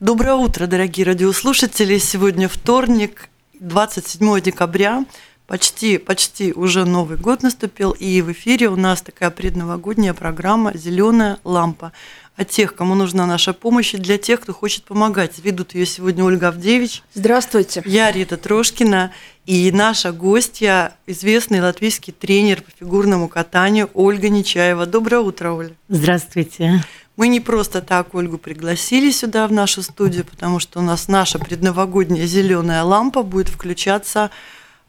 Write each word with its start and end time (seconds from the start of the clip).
Доброе 0.00 0.34
утро, 0.34 0.66
дорогие 0.66 1.06
радиослушатели. 1.06 1.96
Сегодня 1.96 2.50
вторник, 2.50 3.30
27 3.60 4.42
декабря. 4.42 5.06
Почти, 5.46 5.96
почти 5.96 6.52
уже 6.52 6.84
Новый 6.84 7.16
год 7.16 7.42
наступил, 7.42 7.92
и 7.92 8.20
в 8.20 8.30
эфире 8.32 8.68
у 8.68 8.76
нас 8.76 9.00
такая 9.00 9.30
предновогодняя 9.30 10.12
программа 10.12 10.76
«Зеленая 10.76 11.38
лампа». 11.44 11.92
О 12.36 12.44
тех, 12.44 12.74
кому 12.74 12.94
нужна 12.94 13.24
наша 13.24 13.54
помощь, 13.54 13.94
и 13.94 13.96
для 13.96 14.18
тех, 14.18 14.40
кто 14.40 14.52
хочет 14.52 14.84
помогать. 14.84 15.38
Ведут 15.42 15.74
ее 15.74 15.86
сегодня 15.86 16.24
Ольга 16.24 16.48
Авдевич. 16.48 17.02
Здравствуйте. 17.14 17.82
Я 17.86 18.12
Рита 18.12 18.36
Трошкина. 18.36 19.12
И 19.46 19.72
наша 19.72 20.12
гостья, 20.12 20.94
известный 21.06 21.62
латвийский 21.62 22.12
тренер 22.12 22.60
по 22.60 22.70
фигурному 22.78 23.28
катанию 23.28 23.88
Ольга 23.94 24.28
Нечаева. 24.28 24.84
Доброе 24.84 25.20
утро, 25.20 25.52
Оля. 25.52 25.72
Здравствуйте. 25.88 26.84
Мы 27.16 27.28
не 27.28 27.40
просто 27.40 27.80
так 27.80 28.14
Ольгу 28.14 28.36
пригласили 28.36 29.10
сюда 29.10 29.46
в 29.46 29.52
нашу 29.52 29.82
студию, 29.82 30.24
потому 30.24 30.58
что 30.58 30.80
у 30.80 30.82
нас 30.82 31.08
наша 31.08 31.38
предновогодняя 31.38 32.26
зеленая 32.26 32.82
лампа 32.82 33.22
будет 33.22 33.48
включаться 33.48 34.30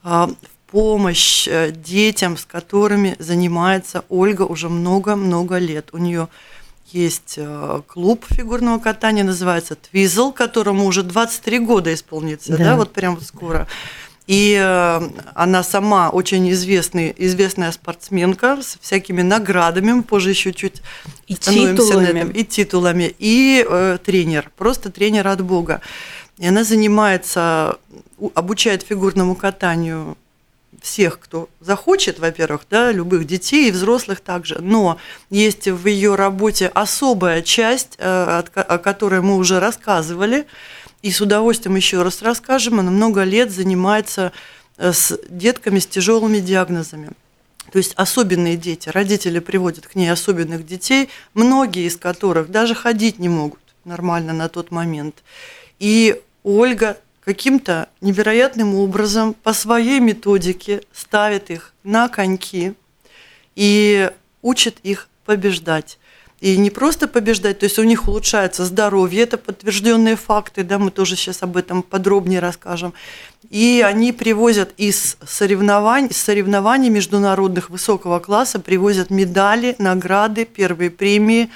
а, 0.03 0.27
в 0.27 0.71
помощь 0.71 1.47
э, 1.47 1.71
детям, 1.71 2.35
с 2.35 2.45
которыми 2.45 3.15
занимается 3.19 4.03
Ольга 4.09 4.41
уже 4.41 4.67
много-много 4.67 5.57
лет. 5.57 5.89
У 5.93 5.97
нее 5.97 6.27
есть 6.91 7.35
э, 7.37 7.81
клуб 7.87 8.25
фигурного 8.27 8.79
катания, 8.79 9.23
называется 9.23 9.75
Твизл, 9.75 10.33
которому 10.33 10.85
уже 10.85 11.03
23 11.03 11.59
года 11.59 11.93
исполнится, 11.93 12.57
да, 12.57 12.57
да 12.57 12.75
вот 12.75 12.91
прям 12.91 13.19
скоро. 13.21 13.67
И 14.27 14.59
э, 14.61 15.09
она 15.35 15.63
сама 15.63 16.09
очень 16.09 16.51
известный, 16.51 17.15
известная 17.17 17.71
спортсменка 17.71 18.61
с 18.61 18.77
всякими 18.81 19.21
наградами, 19.21 19.93
мы 19.93 20.03
позже 20.03 20.31
еще 20.31 20.53
чуть 20.53 20.81
и 21.27 21.35
титулами. 21.35 22.05
на 22.05 22.17
этом, 22.17 22.31
и 22.31 22.43
титулами, 22.43 23.15
и 23.19 23.65
э, 23.67 23.97
тренер, 24.03 24.51
просто 24.57 24.91
тренер 24.91 25.27
от 25.27 25.41
Бога. 25.41 25.81
И 26.37 26.45
она 26.45 26.65
занимается, 26.65 27.77
обучает 28.35 28.83
фигурному 28.83 29.35
катанию 29.35 30.17
всех, 30.81 31.19
кто 31.19 31.49
захочет, 31.59 32.19
во-первых, 32.19 32.61
да, 32.69 32.91
любых 32.91 33.25
детей 33.25 33.69
и 33.69 33.71
взрослых 33.71 34.19
также. 34.19 34.59
Но 34.59 34.97
есть 35.29 35.67
в 35.67 35.87
ее 35.87 36.15
работе 36.15 36.67
особая 36.67 37.41
часть, 37.41 37.95
э, 37.97 38.43
о 38.53 38.77
которой 38.77 39.21
мы 39.21 39.37
уже 39.37 39.59
рассказывали, 39.59 40.45
и 41.01 41.11
с 41.11 41.21
удовольствием 41.21 41.75
еще 41.75 42.01
раз 42.01 42.21
расскажем. 42.21 42.79
Она 42.79 42.91
много 42.91 43.23
лет 43.23 43.51
занимается 43.51 44.31
э, 44.77 44.91
с 44.93 45.17
детками 45.29 45.79
с 45.79 45.87
тяжелыми 45.87 46.39
диагнозами. 46.39 47.11
То 47.71 47.77
есть 47.77 47.93
особенные 47.95 48.57
дети. 48.57 48.89
Родители 48.89 49.39
приводят 49.39 49.87
к 49.87 49.95
ней 49.95 50.09
особенных 50.09 50.65
детей, 50.65 51.09
многие 51.33 51.85
из 51.85 51.97
которых 51.97 52.49
даже 52.49 52.75
ходить 52.75 53.19
не 53.19 53.29
могут 53.29 53.59
нормально 53.83 54.33
на 54.33 54.49
тот 54.49 54.71
момент. 54.71 55.23
И 55.79 56.21
Ольга 56.43 56.97
каким-то 57.21 57.89
невероятным 57.99 58.73
образом 58.75 59.33
по 59.33 59.51
своей 59.53 59.99
методике 59.99 60.83
ставит 60.93 61.49
их 61.49 61.73
на 61.83 62.07
коньки 62.07 62.73
и 63.55 64.09
учит 64.41 64.77
их 64.83 65.09
побеждать. 65.25 65.99
И 66.39 66.55
не 66.57 66.69
просто 66.69 67.07
побеждать, 67.07 67.59
то 67.59 67.63
есть 67.63 67.79
у 67.79 67.83
них 67.83 68.07
улучшается 68.07 68.63
здоровье, 68.63 69.23
это 69.23 69.39
подтвержденные 69.39 70.15
факты, 70.15 70.63
да, 70.63 70.77
мы 70.77 70.91
тоже 70.91 71.15
сейчас 71.15 71.41
об 71.41 71.57
этом 71.57 71.81
подробнее 71.81 72.39
расскажем. 72.39 72.93
И 73.49 73.83
они 73.83 74.13
привозят 74.13 74.71
из 74.77 75.17
соревнований, 75.25 76.09
из 76.09 76.17
соревнований 76.17 76.89
международных 76.89 77.71
высокого 77.71 78.19
класса, 78.19 78.59
привозят 78.59 79.09
медали, 79.09 79.75
награды, 79.79 80.45
первые 80.45 80.91
премии, 80.91 81.49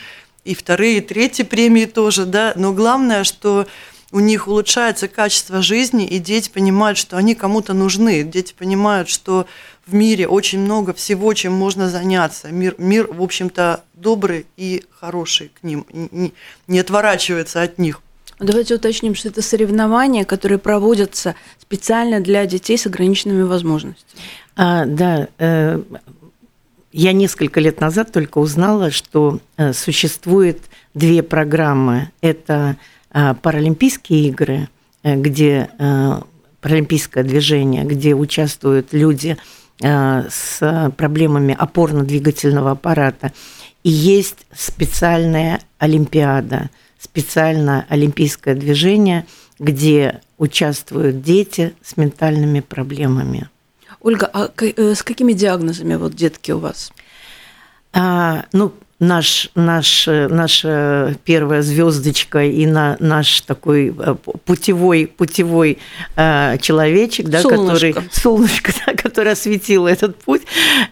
и 0.46 0.56
вторые, 0.56 0.98
и 0.98 1.02
третьи 1.02 1.44
премии 1.44 1.86
тоже, 1.86 2.26
да. 2.26 2.54
Но 2.56 2.74
главное, 2.74 3.24
что 3.24 3.68
у 4.12 4.20
них 4.20 4.48
улучшается 4.48 5.08
качество 5.08 5.62
жизни, 5.62 6.06
и 6.06 6.18
дети 6.20 6.50
понимают, 6.50 6.98
что 6.98 7.18
они 7.18 7.36
кому-то 7.36 7.74
нужны. 7.74 8.24
Дети 8.24 8.54
понимают, 8.58 9.10
что 9.10 9.46
в 9.86 9.94
мире 9.94 10.28
очень 10.28 10.60
много 10.60 10.94
всего, 10.94 11.34
чем 11.34 11.54
можно 11.54 11.90
заняться. 11.90 12.50
Мир, 12.50 12.76
мир 12.78 13.08
в 13.08 13.22
общем-то, 13.22 13.84
добрый 13.94 14.46
и 14.58 14.84
хороший 14.92 15.52
к 15.60 15.64
ним, 15.64 15.86
не, 15.92 16.34
не 16.68 16.80
отворачивается 16.80 17.62
от 17.62 17.78
них. 17.78 18.02
Давайте 18.40 18.76
уточним, 18.76 19.14
что 19.14 19.30
это 19.30 19.42
соревнования, 19.42 20.26
которые 20.26 20.58
проводятся 20.58 21.36
специально 21.60 22.20
для 22.20 22.46
детей 22.46 22.78
с 22.78 22.88
ограниченными 22.88 23.44
возможностями. 23.44 24.22
А, 24.56 24.86
да, 24.86 25.28
э, 25.38 25.80
я 26.92 27.14
несколько 27.14 27.60
лет 27.60 27.80
назад 27.80 28.12
только 28.12 28.40
узнала, 28.40 28.90
что 28.90 29.40
э, 29.58 29.74
существует 29.74 30.60
две 30.96 31.22
программы. 31.22 32.10
Это 32.22 32.78
э, 33.14 33.36
Паралимпийские 33.36 34.28
игры, 34.30 34.70
э, 35.04 35.16
где 35.16 35.70
э, 35.78 36.22
паралимпийское 36.62 37.24
движение, 37.24 37.84
где 37.84 38.16
участвуют 38.16 38.92
люди 38.92 39.38
Э, 39.38 39.61
с 39.82 40.94
проблемами 40.98 41.56
опорно-двигательного 41.58 42.72
аппарата. 42.72 43.34
И 43.84 43.90
есть 43.90 44.46
специальная 44.54 45.62
олимпиада, 45.80 46.70
специальное 47.00 47.86
олимпийское 47.90 48.56
движение, 48.56 49.26
где 49.60 50.22
участвуют 50.38 51.22
дети 51.22 51.74
с 51.84 51.98
ментальными 51.98 52.60
проблемами. 52.60 53.50
Ольга, 54.02 54.30
а 54.34 54.50
э, 54.60 54.96
с 54.96 55.04
какими 55.04 55.34
диагнозами 55.34 55.96
вот 55.96 56.16
детки 56.16 56.52
у 56.52 56.60
вас? 56.60 56.92
А, 57.94 58.46
ну, 58.52 58.74
наш, 59.02 59.50
наш, 59.56 60.06
наша 60.08 61.18
первая 61.26 61.64
звездочка 61.64 62.44
и 62.44 62.68
на, 62.68 62.98
наш 63.00 63.42
такой 63.42 63.94
э, 63.98 64.16
путевой, 64.46 65.08
путевой 65.08 65.80
э, 66.16 66.58
человечек, 66.62 67.28
да, 67.28 67.42
который 67.42 67.96
солнышко, 68.12 68.72
да, 68.86 68.94
который 68.94 69.34
осветил 69.34 69.88
этот 69.88 70.18
путь, 70.18 70.44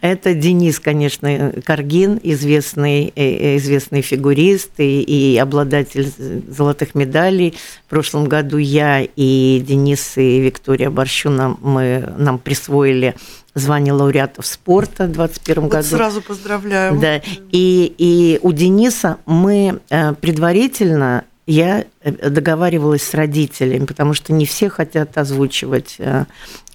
это 0.01 0.33
Денис, 0.33 0.79
конечно, 0.79 1.53
Каргин, 1.63 2.19
известный, 2.23 3.13
э, 3.15 3.57
известный 3.57 4.01
фигурист 4.01 4.71
и, 4.79 5.01
и 5.01 5.37
обладатель 5.37 6.11
золотых 6.49 6.95
медалей. 6.95 7.53
В 7.85 7.89
прошлом 7.91 8.27
году 8.27 8.57
я 8.57 9.01
и 9.01 9.63
Денис 9.63 10.17
и 10.17 10.39
Виктория 10.39 10.89
Борщуна 10.89 11.55
мы 11.61 12.11
нам 12.17 12.39
присвоили 12.39 13.13
звание 13.53 13.93
лауреатов 13.93 14.45
спорта 14.45 15.05
в 15.05 15.11
2021 15.11 15.63
вот 15.63 15.71
году. 15.71 15.87
Сразу 15.87 16.21
поздравляю. 16.21 16.99
Да. 16.99 17.21
И, 17.51 17.93
и 17.97 18.39
у 18.41 18.51
Дениса 18.51 19.17
мы 19.25 19.79
э, 19.89 20.13
предварительно 20.13 21.25
я 21.45 21.85
э, 22.01 22.11
договаривалась 22.29 23.03
с 23.03 23.13
родителями, 23.13 23.85
потому 23.85 24.13
что 24.13 24.33
не 24.33 24.45
все 24.45 24.69
хотят 24.69 25.17
озвучивать 25.17 25.95
э, 25.97 26.25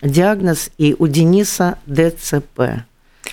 диагноз, 0.02 0.70
и 0.78 0.96
у 0.98 1.06
Дениса 1.06 1.78
ДЦП. 1.86 2.82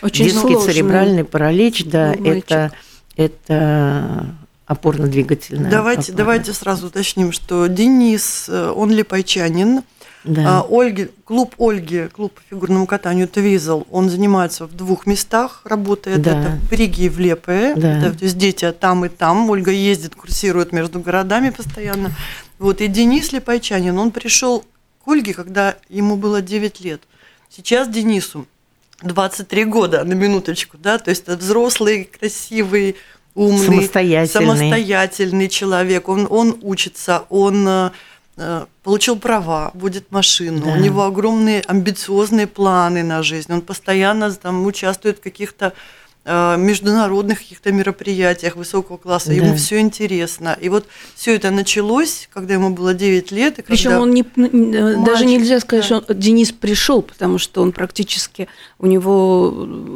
Очень 0.02 0.26
Детский 0.26 0.40
сложный. 0.40 0.74
церебральный 0.74 1.24
паралич, 1.24 1.86
да, 1.86 2.14
это, 2.14 2.72
это 3.18 4.36
опорно-двигательная. 4.68 5.70
Давайте, 5.70 6.02
аппарат. 6.02 6.18
давайте 6.18 6.54
сразу 6.54 6.88
уточним, 6.88 7.32
что 7.32 7.68
Денис, 7.68 8.48
он 8.48 8.92
липайчанин, 8.92 9.82
да. 10.24 10.60
А, 10.60 10.68
Ольги, 10.70 11.10
клуб 11.26 11.56
Ольги, 11.60 12.08
клуб 12.08 12.34
по 12.34 12.42
фигурному 12.50 12.86
катанию 12.86 13.28
Твизл, 13.28 13.86
он 13.90 14.10
занимается 14.10 14.66
в 14.66 14.76
двух 14.76 15.06
местах, 15.08 15.62
работает 15.64 16.22
да. 16.22 16.40
это 16.40 16.60
в 16.70 16.72
Риге 16.72 17.06
и 17.06 17.10
в 17.10 17.20
Лепе. 17.20 17.74
Да. 17.76 17.98
Это, 17.98 18.18
то 18.18 18.24
есть 18.26 18.38
дети 18.38 18.72
там 18.72 19.06
и 19.06 19.10
там. 19.10 19.50
Ольга 19.50 19.72
ездит, 19.72 20.16
курсирует 20.16 20.72
между 20.72 21.00
городами 21.00 21.50
постоянно. 21.50 22.12
Вот, 22.60 22.82
и 22.82 22.88
Денис 22.88 23.32
Лепайчанин, 23.32 23.98
он 23.98 24.12
пришел 24.12 24.64
к 25.04 25.08
Ольге, 25.08 25.34
когда 25.34 25.76
ему 25.90 26.16
было 26.16 26.42
9 26.42 26.82
лет. 26.82 27.02
Сейчас 27.50 27.88
Денису 27.90 28.46
23 29.02 29.66
года, 29.66 30.04
на 30.04 30.14
минуточку, 30.14 30.78
да, 30.78 31.00
то 31.00 31.10
есть 31.10 31.24
это 31.24 31.38
взрослый, 31.38 32.06
красивый, 32.06 32.96
умный, 33.34 33.66
самостоятельный, 33.66 34.46
самостоятельный 34.46 35.50
человек. 35.50 36.08
Он, 36.08 36.28
он 36.30 36.58
учится, 36.62 37.26
он 37.30 37.68
э, 37.68 37.92
получил 38.84 39.18
права, 39.20 39.72
будет 39.74 40.12
машину, 40.12 40.66
да. 40.66 40.72
у 40.72 40.76
него 40.76 41.04
огромные 41.04 41.62
амбициозные 41.62 42.48
планы 42.48 43.04
на 43.04 43.24
жизнь, 43.24 43.52
он 43.52 43.62
постоянно 43.62 44.32
там 44.34 44.66
участвует 44.66 45.20
в 45.20 45.22
каких-то 45.22 45.66
э, 45.66 45.72
международных 46.24 47.40
каких-то 47.40 47.72
мероприятиях 47.72 48.56
высокого 48.56 48.98
класса. 48.98 49.30
Да. 49.30 49.34
Ему 49.34 49.56
все 49.56 49.80
интересно. 49.80 50.56
И 50.62 50.70
вот 50.70 50.86
все 51.16 51.36
это 51.36 51.50
началось, 51.50 52.30
когда 52.32 52.54
ему 52.54 52.70
было 52.70 52.94
9 52.94 53.32
лет. 53.32 53.58
И 53.60 53.62
Причем 53.64 53.94
он 53.94 54.12
не, 54.12 54.24
мальчик, 54.36 55.04
даже 55.04 55.26
нельзя 55.26 55.60
сказать, 55.60 55.88
да. 55.90 56.02
что 56.02 56.14
Денис 56.14 56.52
пришел, 56.52 57.02
потому 57.02 57.40
что 57.40 57.62
он 57.64 57.72
практически 57.72 58.48
у 58.78 58.86
него 58.86 59.50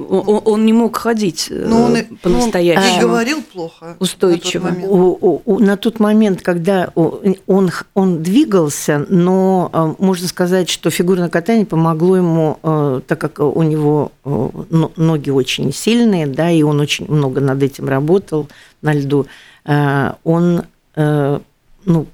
он, 0.09 0.41
он 0.45 0.65
не 0.65 0.73
мог 0.73 0.97
ходить 0.97 1.47
ну, 1.49 1.83
он, 1.83 2.17
по-настоящему. 2.21 2.93
Он 2.93 2.97
и 2.97 3.01
говорил 3.01 3.41
плохо. 3.41 3.95
Устойчиво. 3.99 4.69
На 4.69 4.75
тот, 4.75 4.89
у, 4.89 5.41
у, 5.45 5.59
на 5.59 5.77
тот 5.77 5.99
момент, 5.99 6.41
когда 6.41 6.91
он, 6.95 7.71
он 7.93 8.23
двигался, 8.23 9.05
но 9.09 9.95
можно 9.99 10.27
сказать, 10.27 10.69
что 10.69 10.89
фигурное 10.89 11.29
катание 11.29 11.65
помогло 11.65 12.17
ему, 12.17 13.01
так 13.07 13.19
как 13.19 13.39
у 13.39 13.61
него 13.63 14.11
ноги 14.23 15.29
очень 15.29 15.73
сильные, 15.73 16.14
да, 16.25 16.49
и 16.49 16.63
он 16.63 16.79
очень 16.79 17.05
много 17.11 17.41
над 17.41 17.61
этим 17.61 17.89
работал 17.89 18.47
на 18.81 18.93
льду, 18.93 19.27
он, 19.65 20.63
ну, 20.95 22.07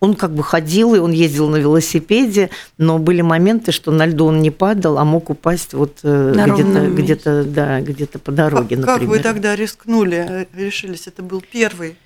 он 0.00 0.14
как 0.14 0.34
бы 0.34 0.42
ходил, 0.42 0.94
и 0.94 0.98
он 0.98 1.12
ездил 1.12 1.48
на 1.48 1.56
велосипеде, 1.56 2.50
но 2.76 2.98
были 2.98 3.22
моменты, 3.22 3.72
что 3.72 3.90
на 3.90 4.06
льду 4.06 4.26
он 4.26 4.42
не 4.42 4.50
падал, 4.50 4.98
а 4.98 5.04
мог 5.04 5.30
упасть 5.30 5.72
вот 5.72 6.00
где-то, 6.02 6.90
где-то, 6.90 7.44
да, 7.44 7.80
где-то 7.80 8.18
по 8.18 8.32
дороге, 8.32 8.76
как, 8.76 8.86
например. 8.86 9.00
Как 9.00 9.08
вы 9.08 9.18
тогда 9.20 9.56
рискнули, 9.56 10.46
решились? 10.54 11.06
Это 11.06 11.22
был 11.22 11.42
первый 11.50 11.96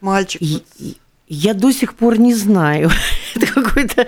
мальчик? 0.00 0.40
И, 0.40 0.62
я 1.26 1.54
до 1.54 1.72
сих 1.72 1.94
пор 1.94 2.18
не 2.18 2.34
знаю. 2.34 2.90
это 3.34 3.46
какое-то 3.46 4.06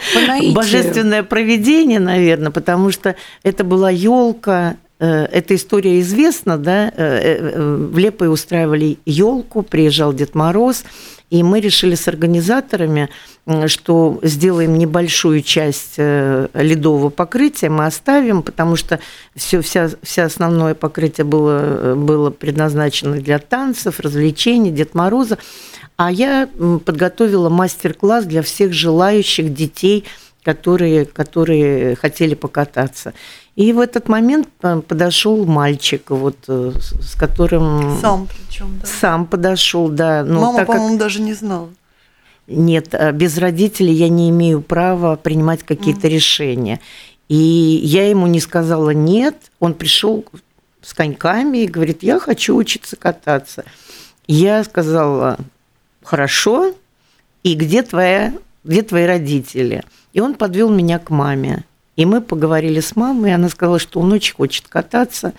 божественное 0.52 1.22
проведение, 1.22 1.98
наверное, 1.98 2.50
потому 2.50 2.92
что 2.92 3.16
это 3.42 3.64
была 3.64 3.90
елка. 3.90 4.76
Эта 4.98 5.54
история 5.54 6.00
известна, 6.00 6.56
да? 6.56 6.90
В 6.96 7.98
Лепой 7.98 8.32
устраивали 8.32 8.98
елку, 9.04 9.62
приезжал 9.62 10.14
Дед 10.14 10.34
Мороз, 10.34 10.84
и 11.28 11.42
мы 11.42 11.60
решили 11.60 11.96
с 11.96 12.08
организаторами, 12.08 13.10
что 13.66 14.18
сделаем 14.22 14.78
небольшую 14.78 15.42
часть 15.42 15.98
ледового 15.98 17.10
покрытия, 17.10 17.68
мы 17.68 17.84
оставим, 17.84 18.42
потому 18.42 18.76
что 18.76 19.00
все, 19.34 19.60
вся, 19.60 19.90
вся 20.02 20.24
основное 20.24 20.74
покрытие 20.74 21.24
было, 21.24 21.94
было 21.94 22.30
предназначено 22.30 23.16
для 23.16 23.38
танцев, 23.38 24.00
развлечений, 24.00 24.70
Дед 24.70 24.94
Мороза. 24.94 25.36
А 25.96 26.12
я 26.12 26.48
подготовила 26.84 27.48
мастер-класс 27.48 28.24
для 28.24 28.42
всех 28.42 28.72
желающих 28.72 29.52
детей, 29.52 30.04
которые, 30.46 31.06
которые 31.06 31.96
хотели 31.96 32.36
покататься. 32.36 33.14
И 33.56 33.72
в 33.72 33.80
этот 33.80 34.08
момент 34.08 34.48
э, 34.62 34.80
подошел 34.80 35.44
мальчик, 35.44 36.10
вот, 36.10 36.36
э, 36.46 36.72
с 36.78 37.16
которым... 37.16 37.98
Сам 38.00 38.28
причем, 38.28 38.78
да? 38.80 38.86
Сам 38.86 39.26
подошел, 39.26 39.88
да. 39.88 40.22
Но 40.22 40.40
Мама, 40.40 40.64
по-моему, 40.64 40.90
как... 40.90 40.98
даже 40.98 41.20
не 41.20 41.34
знала. 41.34 41.68
Нет, 42.46 42.90
э, 42.92 43.10
без 43.10 43.38
родителей 43.38 43.92
я 43.92 44.08
не 44.08 44.30
имею 44.30 44.60
права 44.60 45.16
принимать 45.16 45.64
какие-то 45.64 46.06
mm. 46.06 46.10
решения. 46.10 46.80
И 47.28 47.34
я 47.82 48.08
ему 48.08 48.28
не 48.28 48.38
сказала 48.38 48.90
нет. 48.90 49.34
Он 49.58 49.74
пришел 49.74 50.24
с 50.80 50.94
коньками 50.94 51.64
и 51.64 51.66
говорит, 51.66 52.04
я 52.04 52.20
хочу 52.20 52.54
учиться 52.54 52.94
кататься. 52.94 53.64
Я 54.28 54.62
сказала, 54.62 55.38
хорошо, 56.04 56.72
и 57.42 57.54
где, 57.56 57.82
твоя, 57.82 58.32
где 58.62 58.82
твои 58.82 59.06
родители? 59.06 59.82
И 60.16 60.20
он 60.20 60.32
подвел 60.32 60.70
меня 60.70 60.98
к 60.98 61.10
маме. 61.10 61.66
И 61.94 62.06
мы 62.06 62.22
поговорили 62.22 62.80
с 62.80 62.96
мамой, 62.96 63.32
и 63.32 63.34
она 63.34 63.50
сказала, 63.50 63.78
что 63.78 64.00
он 64.00 64.14
очень 64.14 64.34
хочет 64.34 64.66
кататься. 64.66 65.34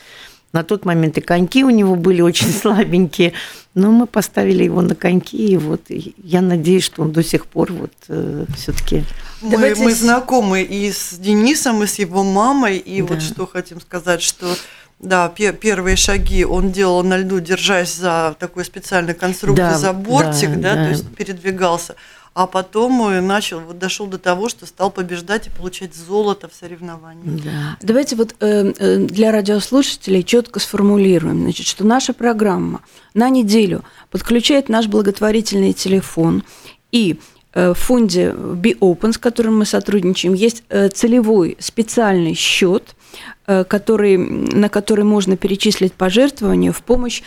На 0.54 0.64
тот 0.64 0.86
момент 0.86 1.18
и 1.18 1.22
коньки 1.22 1.64
у 1.64 1.72
него 1.72 1.96
были 1.96 2.22
очень 2.22 2.52
слабенькие, 2.62 3.34
но 3.74 3.92
мы 3.92 4.06
поставили 4.06 4.64
его 4.64 4.84
на 4.84 4.94
коньки, 4.94 5.36
и 5.36 5.58
вот 5.58 5.82
я 5.90 6.42
надеюсь, 6.42 6.84
что 6.84 7.02
он 7.02 7.12
до 7.12 7.24
сих 7.24 7.48
пор 7.48 7.74
вот 7.74 7.92
э, 8.10 8.46
все-таки. 8.56 9.04
Мы, 9.42 9.50
Давайте... 9.50 9.84
мы 9.84 9.96
знакомы 9.96 10.62
и 10.62 10.92
с 10.92 11.14
Денисом, 11.14 11.82
и 11.82 11.88
с 11.88 11.98
его 11.98 12.24
мамой, 12.24 12.78
и 12.78 13.02
да. 13.02 13.08
вот 13.08 13.24
что 13.24 13.48
хотим 13.48 13.82
сказать, 13.82 14.22
что 14.22 14.46
да, 15.00 15.28
первые 15.30 15.96
шаги 15.96 16.46
он 16.46 16.72
делал 16.72 17.04
на 17.04 17.18
льду, 17.18 17.40
держась 17.40 17.96
за 17.96 18.36
такой 18.38 18.64
специальной 18.64 19.16
конструкцию, 19.16 19.72
да, 19.72 19.78
за 19.78 19.94
бортик, 19.94 20.52
да, 20.52 20.56
да, 20.56 20.76
да, 20.76 20.84
то 20.84 20.90
есть 20.90 21.16
передвигался. 21.16 21.96
А 22.38 22.46
потом 22.46 23.26
начал, 23.26 23.62
вот 23.62 23.80
дошел 23.80 24.06
до 24.06 24.20
того, 24.20 24.48
что 24.48 24.68
стал 24.68 24.92
побеждать 24.92 25.48
и 25.48 25.50
получать 25.50 25.96
золото 25.96 26.48
в 26.48 26.54
соревнованиях. 26.54 27.44
Да. 27.44 27.78
Давайте 27.82 28.16
вот 28.16 28.36
э, 28.40 28.74
э, 28.78 28.98
для 28.98 29.32
радиослушателей 29.32 30.22
четко 30.22 30.60
сформулируем, 30.60 31.42
значит, 31.42 31.66
что 31.66 31.84
наша 31.84 32.14
программа 32.14 32.82
на 33.16 33.32
неделю 33.32 33.84
подключает 34.12 34.70
наш 34.70 34.86
благотворительный 34.86 35.74
телефон 35.74 36.44
и 36.92 37.20
э, 37.56 37.72
в 37.72 37.80
фонде 37.80 38.36
BeOpen, 38.38 39.14
с 39.14 39.18
которым 39.18 39.58
мы 39.58 39.66
сотрудничаем, 39.66 40.36
есть 40.36 40.64
целевой 40.94 41.58
специальный 41.60 42.36
счет, 42.36 42.94
Э, 43.50 43.64
который, 43.64 44.18
на 44.18 44.68
который 44.68 45.06
можно 45.06 45.38
перечислить 45.38 45.94
пожертвования 45.94 46.74
в 46.74 46.84
помощь 46.84 47.22
э, 47.22 47.24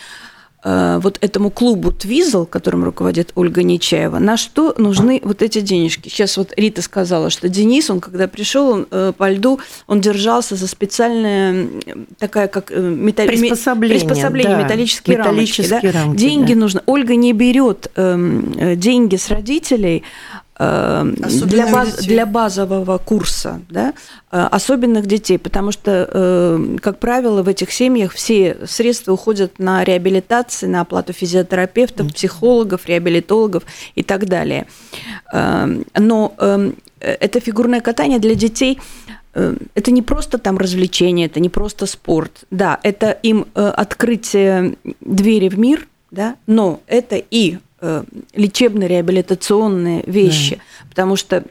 вот 0.62 1.18
этому 1.22 1.50
клубу 1.50 1.90
Твизл, 1.90 2.44
которым 2.44 2.84
руководит 2.84 3.32
Ольга 3.34 3.62
Нечаева, 3.62 4.18
на 4.18 4.36
что 4.36 4.74
нужны 4.76 5.20
вот 5.24 5.42
эти 5.42 5.60
денежки. 5.60 6.08
Сейчас 6.08 6.36
вот 6.36 6.52
Рита 6.56 6.82
сказала, 6.82 7.30
что 7.30 7.48
Денис, 7.48 7.88
он 7.88 8.00
когда 8.00 8.28
пришел 8.28 8.68
он, 8.68 8.86
э, 8.90 9.12
по 9.16 9.30
льду, 9.30 9.60
он 9.86 10.00
держался 10.00 10.56
за 10.56 10.66
специальное 10.66 11.68
такая 12.18 12.48
как 12.48 12.70
металл... 12.70 13.26
приспособление, 13.26 13.98
приспособление 14.00 14.56
да, 14.56 14.62
металлические, 14.64 15.16
металлические 15.18 15.66
рамочки. 15.66 15.92
Да? 15.92 15.98
рамки. 16.00 16.20
Деньги 16.20 16.54
да. 16.54 16.60
нужно. 16.60 16.82
Ольга 16.86 17.14
не 17.16 17.32
берет 17.32 17.90
э, 17.96 18.74
деньги 18.76 19.16
с 19.16 19.28
родителей, 19.28 20.04
для, 20.60 21.72
баз, 21.72 21.96
для 22.04 22.26
базового 22.26 22.98
курса, 22.98 23.62
да, 23.70 23.94
э, 24.30 24.38
особенных 24.50 25.06
детей, 25.06 25.38
потому 25.38 25.72
что, 25.72 26.06
э, 26.12 26.76
как 26.82 26.98
правило, 26.98 27.42
в 27.42 27.48
этих 27.48 27.72
семьях 27.72 28.12
все 28.12 28.58
средства 28.66 29.12
уходят 29.12 29.58
на 29.58 29.84
реабилитацию, 29.84 30.70
на 30.70 30.82
оплату 30.82 31.14
физиотерапевтов, 31.14 32.12
психологов, 32.12 32.86
реабилитологов 32.86 33.62
и 33.94 34.02
так 34.02 34.26
далее. 34.26 34.66
Эм, 35.32 35.86
но 35.98 36.34
эм, 36.36 36.74
это 37.00 37.40
фигурное 37.40 37.80
катание 37.80 38.18
для 38.18 38.34
детей 38.34 38.78
э, 39.32 39.56
это 39.74 39.90
не 39.90 40.02
просто 40.02 40.36
там 40.36 40.58
развлечение, 40.58 41.26
это 41.26 41.40
не 41.40 41.48
просто 41.48 41.86
спорт. 41.86 42.44
Да, 42.50 42.78
это 42.82 43.12
им 43.22 43.46
открытие 43.54 44.74
двери 45.00 45.48
в 45.48 45.58
мир, 45.58 45.88
да, 46.10 46.36
но 46.46 46.80
это 46.86 47.16
и 47.16 47.56
Э, 47.56 47.69
лечебно-реабилитационные 48.34 50.02
вещи, 50.06 50.56
да. 50.56 50.88
потому 50.90 51.16
что 51.16 51.44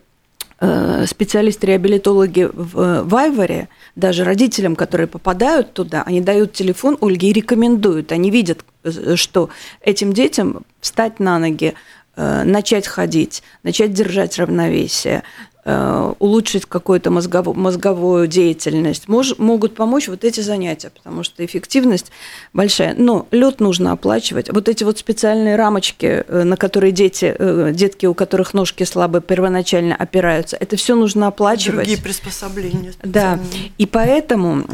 э, 0.59 1.05
специалисты-реабилитологи 1.07 2.49
в 2.51 3.03
Вайваре, 3.03 3.69
даже 3.95 4.23
родителям, 4.23 4.75
которые 4.75 5.07
попадают 5.07 5.73
туда, 5.73 6.03
они 6.03 6.21
дают 6.21 6.53
телефон 6.53 6.97
Ольге 7.01 7.29
и 7.29 7.33
рекомендуют. 7.33 8.11
Они 8.11 8.29
видят, 8.31 8.63
э, 8.83 9.15
что 9.15 9.49
этим 9.81 10.13
детям 10.13 10.63
встать 10.81 11.19
на 11.19 11.39
ноги, 11.39 11.73
начать 12.15 12.85
ходить, 12.85 13.43
начать 13.63 13.93
держать 13.93 14.37
равновесие, 14.37 15.23
Э, 15.23 15.48
улучшить 15.65 16.65
какую-то 16.65 17.11
мозговую, 17.11 17.57
мозговую 17.57 18.27
деятельность, 18.27 19.07
мож, 19.07 19.37
могут 19.37 19.75
помочь 19.75 20.07
вот 20.07 20.23
эти 20.23 20.39
занятия, 20.39 20.89
потому 20.89 21.23
что 21.23 21.45
эффективность 21.45 22.11
большая. 22.53 22.95
Но 22.97 23.27
лед 23.31 23.59
нужно 23.59 23.91
оплачивать. 23.91 24.49
Вот 24.49 24.69
эти 24.69 24.83
вот 24.83 24.97
специальные 24.97 25.57
рамочки, 25.57 26.23
э, 26.27 26.43
на 26.43 26.55
которые 26.55 26.91
дети, 26.91 27.35
э, 27.37 27.71
детки, 27.73 28.05
у 28.05 28.13
которых 28.13 28.53
ножки 28.53 28.83
слабые, 28.83 29.21
первоначально 29.21 29.95
опираются, 29.95 30.55
это 30.57 30.77
все 30.77 30.95
нужно 30.95 31.27
оплачивать. 31.27 31.87
Другие 31.87 32.01
приспособления. 32.01 32.93
Да, 33.03 33.39
и 33.77 33.85
поэтому 33.85 34.65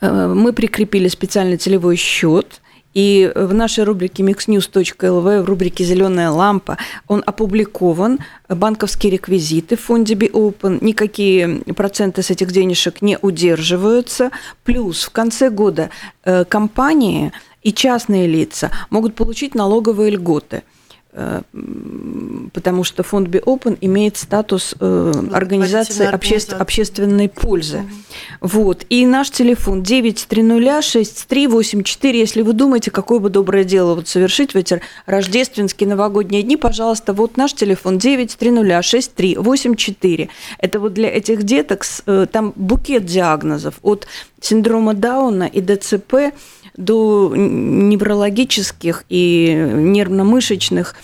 мы 0.00 0.52
прикрепили 0.52 1.08
специальный 1.08 1.56
целевой 1.56 1.96
счет, 1.96 2.60
и 2.96 3.30
в 3.34 3.52
нашей 3.52 3.84
рубрике 3.84 4.22
mixnews.lv, 4.22 5.42
в 5.42 5.44
рубрике 5.44 5.84
«Зеленая 5.84 6.30
лампа» 6.30 6.78
он 7.06 7.22
опубликован, 7.26 8.20
банковские 8.48 9.12
реквизиты 9.12 9.76
в 9.76 9.82
фонде 9.82 10.14
BeOpen, 10.14 10.78
никакие 10.80 11.60
проценты 11.74 12.22
с 12.22 12.30
этих 12.30 12.52
денежек 12.52 13.02
не 13.02 13.18
удерживаются. 13.20 14.30
Плюс 14.64 15.04
в 15.04 15.10
конце 15.10 15.50
года 15.50 15.90
э, 16.24 16.46
компании 16.46 17.32
и 17.62 17.74
частные 17.74 18.26
лица 18.26 18.70
могут 18.88 19.14
получить 19.14 19.54
налоговые 19.54 20.12
льготы– 20.12 20.62
потому 22.52 22.84
что 22.84 23.02
фонд 23.02 23.28
BeOpen 23.28 23.78
имеет 23.80 24.18
статус 24.18 24.74
э, 24.78 25.12
организации 25.32 26.06
обще, 26.06 26.36
общественной 26.52 27.30
пользы. 27.30 27.78
Угу. 27.78 27.86
Вот. 28.42 28.84
И 28.90 29.06
наш 29.06 29.30
телефон 29.30 29.80
9306384. 29.82 32.12
Если 32.12 32.42
вы 32.42 32.52
думаете, 32.52 32.90
какое 32.90 33.18
бы 33.18 33.30
доброе 33.30 33.64
дело 33.64 33.94
вот 33.94 34.08
совершить 34.08 34.52
в 34.52 34.56
эти 34.56 34.82
рождественские 35.06 35.88
новогодние 35.88 36.42
дни, 36.42 36.58
пожалуйста, 36.58 37.14
вот 37.14 37.38
наш 37.38 37.54
телефон 37.54 37.96
9306384. 37.96 40.28
Это 40.58 40.80
вот 40.80 40.92
для 40.92 41.08
этих 41.08 41.44
деток, 41.44 41.86
э, 42.06 42.26
там 42.30 42.52
букет 42.56 43.06
диагнозов 43.06 43.76
от 43.82 44.06
синдрома 44.40 44.92
Дауна 44.92 45.44
и 45.44 45.62
ДЦП 45.62 46.34
до 46.76 47.32
неврологических 47.34 49.04
и 49.08 49.52
нервно-мышечных 49.54 50.94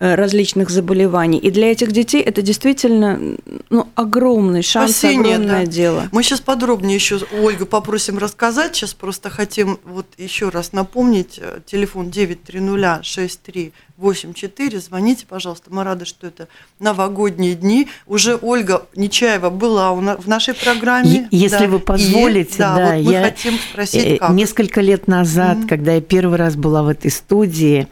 различных 0.00 0.70
заболеваний. 0.70 1.38
И 1.38 1.50
для 1.50 1.70
этих 1.70 1.92
детей 1.92 2.22
это 2.22 2.40
действительно 2.40 3.20
ну, 3.68 3.86
огромный 3.94 4.62
шанс, 4.62 4.92
Спасение, 4.92 5.34
огромное 5.34 5.66
да. 5.66 5.70
дело. 5.70 6.08
Мы 6.10 6.22
сейчас 6.22 6.40
подробнее 6.40 6.94
еще 6.94 7.20
Ольгу 7.42 7.66
попросим 7.66 8.16
рассказать. 8.16 8.74
Сейчас 8.74 8.94
просто 8.94 9.28
хотим 9.28 9.78
вот 9.84 10.06
еще 10.16 10.48
раз 10.48 10.72
напомнить. 10.72 11.38
Э, 11.38 11.60
телефон 11.66 12.08
9306384. 12.08 14.80
Звоните, 14.80 15.26
пожалуйста. 15.28 15.68
Мы 15.70 15.84
рады, 15.84 16.06
что 16.06 16.26
это 16.26 16.48
новогодние 16.78 17.54
дни. 17.54 17.86
Уже 18.06 18.38
Ольга 18.40 18.86
Нечаева 18.96 19.50
была 19.50 19.92
в 19.92 20.26
нашей 20.26 20.54
программе. 20.54 21.28
Если 21.30 21.66
да. 21.66 21.68
вы 21.68 21.78
позволите, 21.78 22.54
и, 22.54 22.58
да, 22.58 22.74
да 22.74 22.96
вот 22.96 23.04
мы 23.04 23.12
я 23.12 23.24
хотим 23.24 23.58
спросить, 23.58 24.06
э, 24.06 24.16
как. 24.16 24.30
Несколько 24.30 24.80
лет 24.80 25.08
назад, 25.08 25.58
mm-hmm. 25.58 25.68
когда 25.68 25.92
я 25.92 26.00
первый 26.00 26.38
раз 26.38 26.56
была 26.56 26.82
в 26.82 26.88
этой 26.88 27.10
студии, 27.10 27.86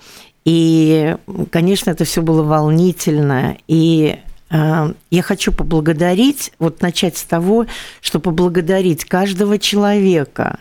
и, 0.49 1.15
конечно, 1.51 1.91
это 1.91 2.07
все 2.07 2.23
было 2.23 2.43
волнительно. 2.43 3.59
И 3.67 4.19
э, 4.49 4.93
я 5.11 5.23
хочу 5.23 5.53
поблагодарить, 5.53 6.53
вот 6.59 6.81
начать 6.81 7.19
с 7.19 7.25
того, 7.25 7.67
что 8.01 8.19
поблагодарить 8.19 9.05
каждого 9.05 9.59
человека, 9.59 10.59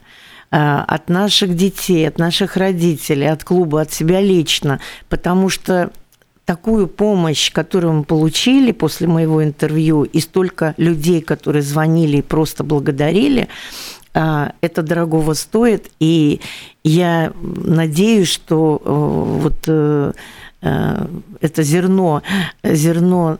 э, 0.52 0.58
от 0.58 1.08
наших 1.08 1.56
детей, 1.56 2.06
от 2.06 2.20
наших 2.20 2.58
родителей, 2.58 3.28
от 3.28 3.46
клуба, 3.46 3.80
от 3.80 3.94
себя 3.94 4.20
лично, 4.20 4.82
потому 5.08 5.48
что 5.48 5.90
такую 6.44 6.88
помощь, 6.88 7.50
которую 7.50 7.94
мы 7.94 8.04
получили 8.04 8.74
после 8.74 9.08
моего 9.08 9.42
интервью, 9.42 10.04
и 10.04 10.20
столько 10.20 10.74
людей, 10.76 11.22
которые 11.22 11.62
звонили 11.62 12.18
и 12.18 12.22
просто 12.22 12.66
благодарили, 12.66 13.48
а, 14.20 14.54
это 14.62 14.82
дорогого 14.82 15.34
стоит, 15.34 15.92
и 16.00 16.42
я 16.88 17.34
надеюсь, 17.42 18.30
что 18.30 18.82
э, 18.84 19.42
вот 19.42 19.58
э, 19.68 20.14
э, 20.62 21.08
это 21.42 21.64
зерно, 21.64 22.24
зерно 22.64 23.38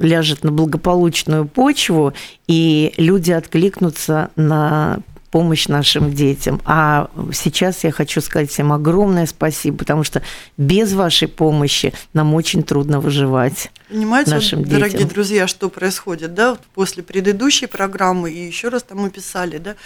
ляжет 0.00 0.44
на 0.44 0.52
благополучную 0.52 1.46
почву, 1.46 2.12
и 2.48 2.92
люди 2.96 3.30
откликнутся 3.30 4.30
на 4.36 4.98
помощь 5.30 5.68
нашим 5.68 6.12
детям. 6.12 6.60
А 6.64 7.10
сейчас 7.32 7.84
я 7.84 7.90
хочу 7.90 8.20
сказать 8.20 8.50
всем 8.50 8.72
огромное 8.72 9.26
спасибо, 9.26 9.78
потому 9.78 10.04
что 10.04 10.22
без 10.56 10.92
вашей 10.92 11.28
помощи 11.28 11.92
нам 12.12 12.34
очень 12.34 12.62
трудно 12.62 13.00
выживать. 13.00 13.70
Понимаете, 13.88 14.30
нашим 14.30 14.60
вот, 14.60 14.68
дорогие 14.68 14.98
детям. 14.98 15.08
друзья, 15.08 15.46
что 15.46 15.68
происходит, 15.68 16.34
да, 16.34 16.50
вот 16.50 16.60
после 16.74 17.02
предыдущей 17.02 17.66
программы, 17.66 18.30
и 18.30 18.46
еще 18.46 18.68
раз 18.68 18.82
там 18.82 18.98
мы 18.98 19.10
писали, 19.10 19.58
да, 19.58 19.76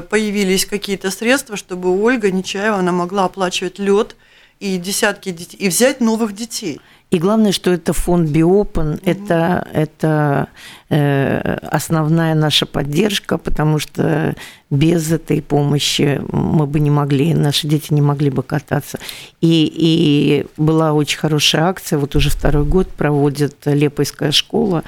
появились 0.00 0.66
какие-то 0.66 1.10
средства, 1.10 1.56
чтобы 1.56 1.90
Ольга 2.02 2.30
Нечаева, 2.30 2.76
она 2.76 2.92
могла 2.92 3.24
оплачивать 3.24 3.78
лед 3.78 4.16
и 4.60 4.76
десятки 4.76 5.30
детей, 5.30 5.56
и 5.56 5.68
взять 5.68 6.00
новых 6.00 6.34
детей. 6.34 6.80
И 7.12 7.18
главное, 7.18 7.52
что 7.52 7.70
это 7.70 7.92
фонд 7.92 8.30
Биопен, 8.30 8.94
mm-hmm. 8.94 9.02
это, 9.04 9.68
это 9.74 10.48
э, 10.88 11.58
основная 11.70 12.34
наша 12.34 12.64
поддержка, 12.64 13.36
потому 13.36 13.78
что 13.78 14.34
без 14.70 15.12
этой 15.12 15.42
помощи 15.42 16.22
мы 16.32 16.66
бы 16.66 16.80
не 16.80 16.88
могли, 16.88 17.34
наши 17.34 17.68
дети 17.68 17.92
не 17.92 18.00
могли 18.00 18.30
бы 18.30 18.42
кататься. 18.42 18.98
И, 19.42 19.70
и 19.76 20.46
была 20.56 20.94
очень 20.94 21.18
хорошая 21.18 21.64
акция, 21.64 21.98
вот 21.98 22.16
уже 22.16 22.30
второй 22.30 22.64
год 22.64 22.88
проводит 22.88 23.56
Лепойская 23.66 24.32
школа, 24.32 24.82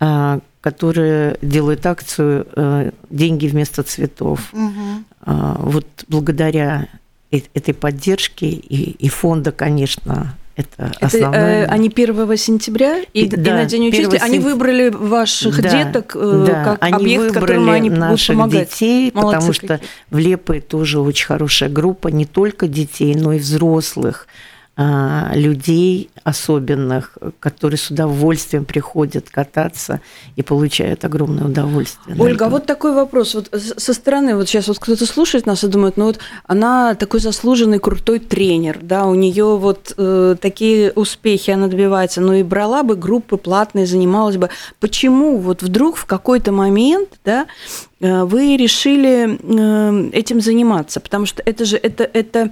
э, 0.00 0.40
которая 0.60 1.38
делает 1.40 1.86
акцию 1.86 2.46
э, 2.54 2.90
«Деньги 3.08 3.46
вместо 3.46 3.84
цветов». 3.84 4.52
Mm-hmm. 4.52 5.04
Э, 5.24 5.54
вот 5.60 5.86
благодаря 6.08 6.88
этой 7.30 7.72
поддержке 7.72 8.50
и, 8.50 8.90
и 8.90 9.08
фонда, 9.08 9.50
конечно, 9.50 10.36
это, 10.56 10.92
это 11.00 11.06
основное. 11.06 11.64
Э, 11.64 11.66
они 11.66 11.88
1 11.88 12.36
сентября 12.36 13.02
и, 13.12 13.28
да, 13.28 13.36
и 13.36 13.62
на 13.62 13.64
День 13.64 13.88
учителя. 13.88 14.20
Они 14.22 14.38
выбрали 14.38 14.88
ваших 14.88 15.60
да, 15.60 15.84
деток 15.84 16.12
э, 16.14 16.44
да, 16.46 16.64
как 16.64 16.82
они 16.82 16.94
объект, 16.94 17.34
которому 17.34 17.72
они 17.72 17.90
наших 17.90 18.36
будут 18.36 18.50
помогать. 18.52 18.70
детей, 18.70 19.10
Молодцы 19.12 19.34
потому 19.34 19.52
какие. 19.52 19.66
что 19.66 19.80
в 20.10 20.18
Лепе 20.18 20.60
тоже 20.60 21.00
очень 21.00 21.26
хорошая 21.26 21.68
группа 21.68 22.08
не 22.08 22.24
только 22.24 22.68
детей, 22.68 23.14
но 23.16 23.32
и 23.32 23.38
взрослых. 23.38 24.28
А, 24.76 25.30
людей 25.34 26.10
особенных, 26.24 27.16
которые 27.38 27.78
с 27.78 27.90
удовольствием 27.90 28.64
приходят 28.64 29.30
кататься 29.30 30.00
и 30.34 30.42
получают 30.42 31.04
огромное 31.04 31.44
удовольствие. 31.44 32.16
Ольга, 32.18 32.46
а 32.46 32.48
вот 32.48 32.66
такой 32.66 32.92
вопрос. 32.92 33.36
Вот 33.36 33.50
со 33.52 33.94
стороны, 33.94 34.34
вот 34.34 34.48
сейчас 34.48 34.66
вот 34.66 34.80
кто-то 34.80 35.06
слушает 35.06 35.46
нас 35.46 35.62
и 35.62 35.68
думает, 35.68 35.96
ну 35.96 36.06
вот 36.06 36.18
она 36.48 36.96
такой 36.96 37.20
заслуженный 37.20 37.78
крутой 37.78 38.18
тренер, 38.18 38.80
да, 38.82 39.06
у 39.06 39.14
нее 39.14 39.58
вот 39.58 39.94
э, 39.96 40.34
такие 40.40 40.90
успехи 40.90 41.52
она 41.52 41.68
добивается, 41.68 42.20
но 42.20 42.34
и 42.34 42.42
брала 42.42 42.82
бы 42.82 42.96
группы 42.96 43.36
платные, 43.36 43.86
занималась 43.86 44.38
бы. 44.38 44.50
Почему 44.80 45.38
вот 45.38 45.62
вдруг 45.62 45.96
в 45.96 46.04
какой-то 46.04 46.50
момент, 46.50 47.10
да, 47.24 47.46
вы 48.24 48.56
решили 48.56 49.38
э, 49.40 50.10
этим 50.12 50.40
заниматься? 50.40 51.00
Потому 51.00 51.26
что 51.26 51.42
это 51.44 51.64
же 51.64 51.76
это 51.76 52.04
это 52.04 52.50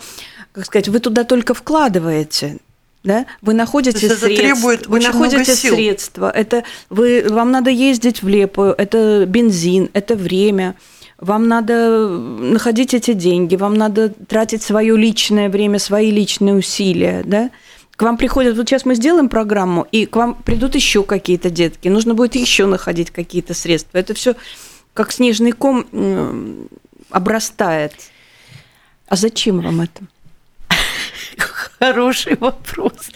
как 0.52 0.66
сказать, 0.66 0.88
вы 0.88 1.00
туда 1.00 1.24
только 1.24 1.54
вкладываете, 1.54 2.58
да? 3.04 3.26
Вы 3.40 3.54
находите 3.54 4.06
это 4.06 4.16
средства, 4.16 4.76
вы 4.86 5.00
находите 5.00 5.54
средства. 5.54 6.30
Это 6.30 6.64
вы, 6.90 7.24
вам 7.28 7.50
надо 7.50 7.70
ездить 7.70 8.22
в 8.22 8.28
Лепую, 8.28 8.74
это 8.76 9.24
бензин, 9.26 9.90
это 9.92 10.14
время. 10.14 10.76
Вам 11.18 11.46
надо 11.46 12.08
находить 12.08 12.94
эти 12.94 13.12
деньги, 13.12 13.56
вам 13.56 13.74
надо 13.74 14.08
тратить 14.10 14.62
свое 14.62 14.96
личное 14.96 15.48
время, 15.48 15.78
свои 15.78 16.10
личные 16.10 16.54
усилия, 16.54 17.22
да? 17.24 17.50
К 17.96 18.02
вам 18.02 18.16
приходят, 18.16 18.56
вот 18.56 18.68
сейчас 18.68 18.84
мы 18.84 18.94
сделаем 18.94 19.28
программу, 19.28 19.86
и 19.92 20.06
к 20.06 20.16
вам 20.16 20.34
придут 20.34 20.74
еще 20.74 21.04
какие-то 21.04 21.50
детки, 21.50 21.88
нужно 21.88 22.14
будет 22.14 22.34
еще 22.34 22.66
находить 22.66 23.10
какие-то 23.10 23.54
средства. 23.54 23.98
Это 23.98 24.14
все 24.14 24.34
как 24.94 25.12
снежный 25.12 25.52
ком 25.52 25.86
обрастает. 27.10 27.94
А 29.08 29.16
зачем 29.16 29.60
вам 29.60 29.82
это? 29.82 30.02
Хороший 31.78 32.36
вопрос. 32.36 33.10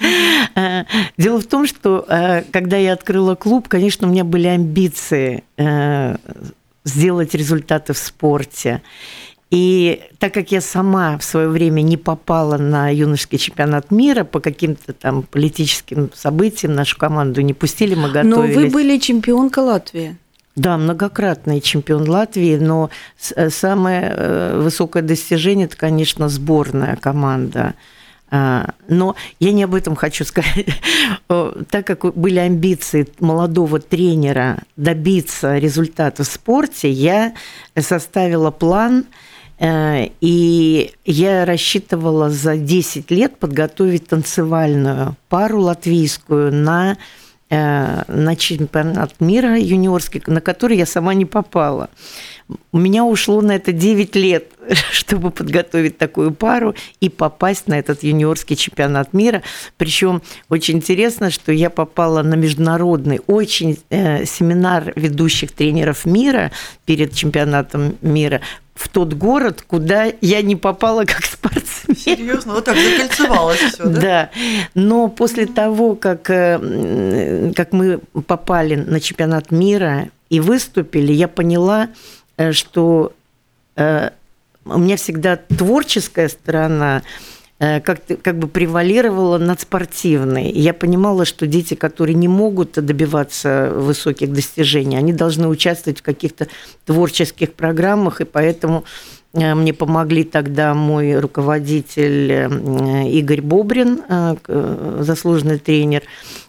Э, 0.54 0.84
дело 1.16 1.40
в 1.40 1.46
том, 1.46 1.66
что 1.66 2.04
э, 2.08 2.42
когда 2.50 2.76
я 2.76 2.92
открыла 2.92 3.34
клуб, 3.34 3.68
конечно, 3.68 4.06
у 4.06 4.10
меня 4.10 4.24
были 4.24 4.48
амбиции 4.48 5.44
э, 5.56 6.16
сделать 6.84 7.34
результаты 7.34 7.92
в 7.92 7.98
спорте. 7.98 8.82
И 9.50 10.02
так 10.18 10.34
как 10.34 10.50
я 10.50 10.60
сама 10.60 11.16
в 11.18 11.24
свое 11.24 11.48
время 11.48 11.80
не 11.82 11.96
попала 11.96 12.58
на 12.58 12.92
юношеский 12.92 13.38
чемпионат 13.38 13.92
мира 13.92 14.24
по 14.24 14.40
каким-то 14.40 14.92
там 14.92 15.22
политическим 15.22 16.10
событиям, 16.14 16.74
нашу 16.74 16.98
команду 16.98 17.42
не 17.42 17.54
пустили, 17.54 17.94
мы 17.94 18.10
готовились. 18.10 18.54
Но 18.56 18.60
вы 18.60 18.68
были 18.68 18.98
чемпионка 18.98 19.60
Латвии. 19.60 20.16
Да, 20.56 20.76
многократный 20.78 21.60
чемпион 21.60 22.08
Латвии, 22.08 22.56
но 22.56 22.90
самое 23.18 24.56
высокое 24.56 25.02
достижение– 25.02 25.66
это, 25.66 25.76
конечно, 25.76 26.28
сборная 26.28 26.96
команда– 26.96 27.74
а, 28.28 28.70
но 28.88 29.14
я 29.38 29.52
не 29.52 29.62
об 29.62 29.74
этом 29.74 29.94
хочу 29.96 30.24
сказать. 30.24 30.66
Так 31.70 31.86
как 31.86 32.14
были 32.16 32.38
амбиции 32.38 33.06
молодого 33.20 33.80
тренера 33.80 34.58
добиться 34.76 35.58
результата 35.58 36.22
в 36.24 36.26
спорте, 36.26 36.90
я 36.90 37.34
составила 37.78 38.50
план, 38.50 39.06
э, 39.58 40.08
и 40.20 40.92
я 41.04 41.44
рассчитывала 41.44 42.30
за 42.30 42.56
10 42.56 43.10
лет 43.10 43.38
подготовить 43.38 44.08
танцевальную 44.08 45.16
пару 45.28 45.60
латвийскую 45.62 46.52
на 46.52 46.92
э, 46.92 46.96
на 47.50 48.36
чемпионат 48.36 49.20
мира 49.20 49.56
юниорский, 49.56 50.22
на 50.26 50.40
который 50.40 50.76
я 50.76 50.86
сама 50.86 51.14
не 51.14 51.24
попала. 51.24 51.90
У 52.70 52.78
меня 52.78 53.04
ушло 53.04 53.40
на 53.40 53.56
это 53.56 53.72
9 53.72 54.14
лет, 54.16 54.44
чтобы 54.92 55.30
подготовить 55.30 55.98
такую 55.98 56.32
пару 56.32 56.74
и 57.00 57.08
попасть 57.08 57.66
на 57.66 57.78
этот 57.78 58.02
юниорский 58.02 58.56
чемпионат 58.56 59.12
мира. 59.12 59.42
Причем 59.76 60.22
очень 60.48 60.76
интересно, 60.76 61.30
что 61.30 61.52
я 61.52 61.70
попала 61.70 62.22
на 62.22 62.34
международный 62.34 63.20
очень 63.26 63.78
э, 63.90 64.24
семинар 64.24 64.92
ведущих 64.96 65.52
тренеров 65.52 66.04
мира 66.06 66.52
перед 66.84 67.14
чемпионатом 67.14 67.96
мира 68.00 68.40
в 68.76 68.90
тот 68.90 69.14
город, 69.14 69.64
куда 69.66 70.12
я 70.20 70.42
не 70.42 70.54
попала 70.54 71.04
как 71.04 71.24
спортсмен. 71.24 71.96
Серьезно, 71.96 72.54
вот 72.54 72.66
так 72.66 72.76
закольцевалось 72.76 73.58
все, 73.58 73.84
да? 73.84 74.00
Да. 74.00 74.30
Но 74.74 75.08
после 75.08 75.46
того, 75.46 75.96
как, 75.96 76.28
э, 76.30 77.52
как 77.56 77.72
мы 77.72 77.98
попали 78.26 78.76
на 78.76 79.00
чемпионат 79.00 79.50
мира 79.50 80.10
и 80.28 80.40
выступили, 80.40 81.12
я 81.12 81.26
поняла, 81.26 81.88
что 82.52 83.12
э, 83.76 84.10
у 84.64 84.78
меня 84.78 84.96
всегда 84.96 85.36
творческая 85.36 86.28
сторона 86.28 87.02
э, 87.58 87.80
как, 87.80 88.00
как 88.22 88.38
бы 88.38 88.48
превалировала 88.48 89.38
над 89.38 89.60
спортивной. 89.60 90.50
И 90.50 90.60
я 90.60 90.74
понимала, 90.74 91.24
что 91.24 91.46
дети, 91.46 91.74
которые 91.74 92.14
не 92.14 92.28
могут 92.28 92.72
добиваться 92.72 93.70
высоких 93.74 94.32
достижений, 94.32 94.96
они 94.96 95.12
должны 95.12 95.48
участвовать 95.48 96.00
в 96.00 96.02
каких-то 96.02 96.48
творческих 96.84 97.52
программах, 97.54 98.20
и 98.20 98.24
поэтому 98.24 98.84
Мне 99.36 99.74
помогли 99.74 100.24
тогда 100.24 100.72
мой 100.72 101.18
руководитель 101.18 102.48
Игорь 103.10 103.42
Бобрин, 103.42 104.02
заслуженный 105.04 105.58
тренер, 105.58 106.02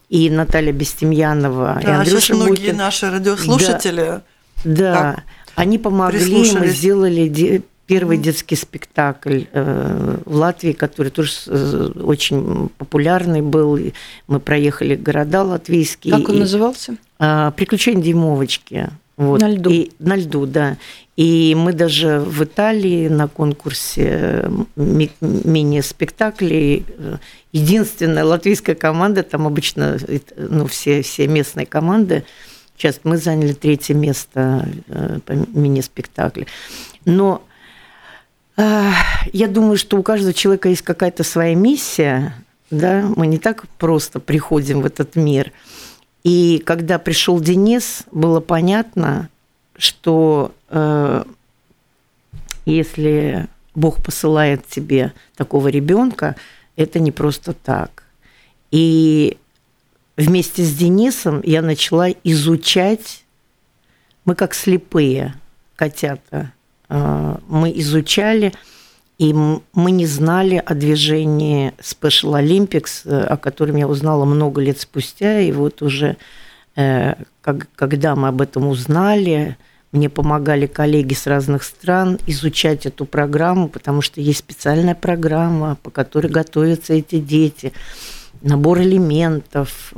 и 0.09 0.29
Наталья 0.29 0.71
Бестемьянова. 0.71 1.81
Да, 1.83 1.89
и 1.89 1.93
Андрюша 1.95 2.21
сейчас 2.21 2.37
многие 2.37 2.67
Букин. 2.67 2.77
наши 2.77 3.11
радиослушатели. 3.11 4.21
Да, 4.63 4.93
да. 4.93 5.23
Они 5.57 5.79
помогли, 5.79 6.51
мы 6.53 6.67
сделали 6.67 7.63
первый 7.87 8.17
детский 8.17 8.55
спектакль 8.55 9.45
э, 9.51 10.17
в 10.23 10.35
Латвии, 10.35 10.73
который 10.73 11.09
тоже 11.09 11.31
э, 11.47 11.91
очень 12.03 12.69
популярный 12.77 13.41
был. 13.41 13.79
Мы 14.27 14.39
проехали 14.39 14.95
города 14.95 15.41
латвийские. 15.41 16.13
Как 16.13 16.29
он 16.29 16.35
и, 16.35 16.39
назывался? 16.41 16.97
Э, 17.19 17.51
«Приключения 17.55 18.03
Димовочки». 18.03 18.89
Вот. 19.15 19.41
На 19.41 19.49
льду. 19.49 19.71
И, 19.71 19.91
на 19.97 20.15
льду, 20.15 20.45
да. 20.45 20.77
И 21.15 21.55
мы 21.57 21.73
даже 21.73 22.19
в 22.19 22.43
Италии 22.43 23.07
на 23.07 23.27
конкурсе 23.27 24.51
ми- 24.75 25.09
мини-спектаклей 25.21 26.85
единственная 27.51 28.25
латвийская 28.25 28.75
команда, 28.75 29.23
там 29.23 29.47
обычно 29.47 29.97
ну, 30.37 30.67
все, 30.67 31.01
все 31.01 31.27
местные 31.27 31.65
команды, 31.65 32.25
сейчас 32.77 33.01
мы 33.03 33.17
заняли 33.17 33.53
третье 33.53 33.93
место 33.93 34.67
по 35.25 35.33
мини-спектаклю. 35.33 36.45
Но 37.05 37.41
я 38.57 39.47
думаю, 39.47 39.77
что 39.77 39.97
у 39.97 40.03
каждого 40.03 40.33
человека 40.33 40.69
есть 40.69 40.81
какая-то 40.81 41.23
своя 41.23 41.53
миссия, 41.53 42.33
да, 42.71 43.05
мы 43.15 43.27
не 43.27 43.37
так 43.37 43.67
просто 43.77 44.19
приходим 44.19 44.81
в 44.81 44.85
этот 44.85 45.15
мир. 45.15 45.51
И 46.23 46.61
когда 46.65 46.99
пришел 46.99 47.39
Денис, 47.39 48.03
было 48.11 48.39
понятно, 48.39 49.29
что 49.77 50.53
э, 50.69 51.23
если 52.65 53.47
Бог 53.75 54.03
посылает 54.03 54.67
тебе 54.67 55.13
такого 55.35 55.69
ребенка, 55.69 56.35
это 56.75 56.99
не 56.99 57.11
просто 57.11 57.53
так. 57.53 58.03
И 58.71 59.37
вместе 60.17 60.63
с 60.63 60.73
Денисом 60.75 61.41
я 61.43 61.61
начала 61.61 62.09
изучать, 62.23 63.23
мы 64.25 64.35
как 64.35 64.53
слепые 64.53 65.35
котята, 65.75 66.51
мы 66.89 67.71
изучали, 67.75 68.51
и 69.17 69.33
мы 69.33 69.91
не 69.91 70.05
знали 70.05 70.61
о 70.63 70.73
движении 70.73 71.73
Special 71.79 72.39
Olympics, 72.41 73.09
о 73.09 73.37
котором 73.37 73.77
я 73.77 73.87
узнала 73.87 74.25
много 74.25 74.59
лет 74.61 74.79
спустя, 74.79 75.39
и 75.39 75.51
вот 75.51 75.81
уже 75.81 76.17
когда 76.75 78.15
мы 78.15 78.27
об 78.27 78.41
этом 78.41 78.67
узнали, 78.67 79.57
мне 79.91 80.09
помогали 80.09 80.67
коллеги 80.67 81.13
с 81.13 81.25
разных 81.25 81.63
стран 81.63 82.19
изучать 82.27 82.85
эту 82.85 83.05
программу, 83.05 83.69
потому 83.69 84.01
что 84.01 84.19
есть 84.19 84.39
специальная 84.39 84.93
программа, 84.93 85.77
по 85.81 85.89
которой 85.89 86.27
готовятся 86.27 86.93
эти 86.93 87.19
дети, 87.19 87.71
набор 88.41 88.81
элементов, 88.81 89.93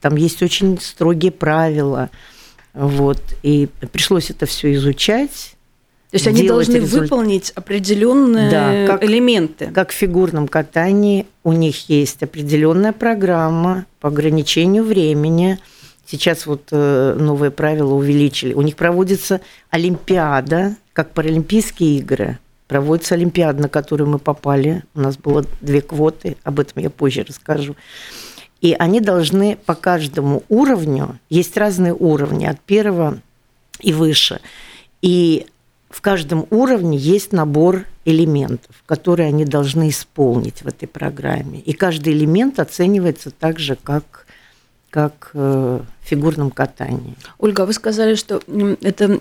там 0.00 0.16
есть 0.16 0.42
очень 0.42 0.78
строгие 0.80 1.32
правила. 1.32 2.10
Вот. 2.72 3.20
И 3.42 3.68
пришлось 3.92 4.30
это 4.30 4.46
все 4.46 4.74
изучать. 4.74 5.56
То 6.10 6.16
есть 6.16 6.26
они 6.26 6.46
должны 6.46 6.76
результ... 6.76 7.02
выполнить 7.02 7.50
определенные 7.50 8.50
да, 8.50 8.86
как, 8.86 9.04
элементы. 9.04 9.70
Как 9.74 9.90
в 9.90 9.94
фигурном 9.94 10.46
катании 10.46 11.26
у 11.42 11.52
них 11.52 11.88
есть 11.88 12.22
определенная 12.22 12.92
программа 12.92 13.86
по 14.00 14.08
ограничению 14.08 14.84
времени– 14.84 15.58
Сейчас 16.06 16.46
вот 16.46 16.68
э, 16.70 17.16
новые 17.18 17.50
правила 17.50 17.94
увеличили. 17.94 18.52
У 18.52 18.62
них 18.62 18.76
проводится 18.76 19.40
Олимпиада, 19.70 20.76
как 20.92 21.12
Паралимпийские 21.12 21.98
игры. 21.98 22.38
Проводится 22.68 23.14
Олимпиада, 23.14 23.62
на 23.62 23.68
которую 23.68 24.08
мы 24.08 24.18
попали. 24.18 24.84
У 24.94 25.00
нас 25.00 25.16
было 25.16 25.44
две 25.60 25.80
квоты, 25.80 26.36
об 26.44 26.60
этом 26.60 26.82
я 26.82 26.90
позже 26.90 27.24
расскажу. 27.24 27.76
И 28.60 28.74
они 28.78 29.00
должны 29.00 29.56
по 29.56 29.74
каждому 29.74 30.42
уровню, 30.48 31.18
есть 31.28 31.56
разные 31.56 31.94
уровни, 31.94 32.46
от 32.46 32.60
первого 32.60 33.18
и 33.80 33.92
выше. 33.92 34.40
И 35.02 35.46
в 35.90 36.00
каждом 36.00 36.46
уровне 36.50 36.96
есть 36.96 37.32
набор 37.32 37.84
элементов, 38.06 38.74
которые 38.86 39.28
они 39.28 39.44
должны 39.44 39.90
исполнить 39.90 40.62
в 40.62 40.66
этой 40.66 40.88
программе. 40.88 41.60
И 41.60 41.74
каждый 41.74 42.14
элемент 42.14 42.58
оценивается 42.58 43.30
так 43.30 43.58
же, 43.58 43.76
как 43.76 44.24
как 44.94 45.32
э, 45.34 45.80
в 45.80 46.08
фигурном 46.08 46.52
катании. 46.52 47.16
Ольга, 47.38 47.66
вы 47.66 47.72
сказали, 47.72 48.14
что 48.14 48.40
это 48.80 49.18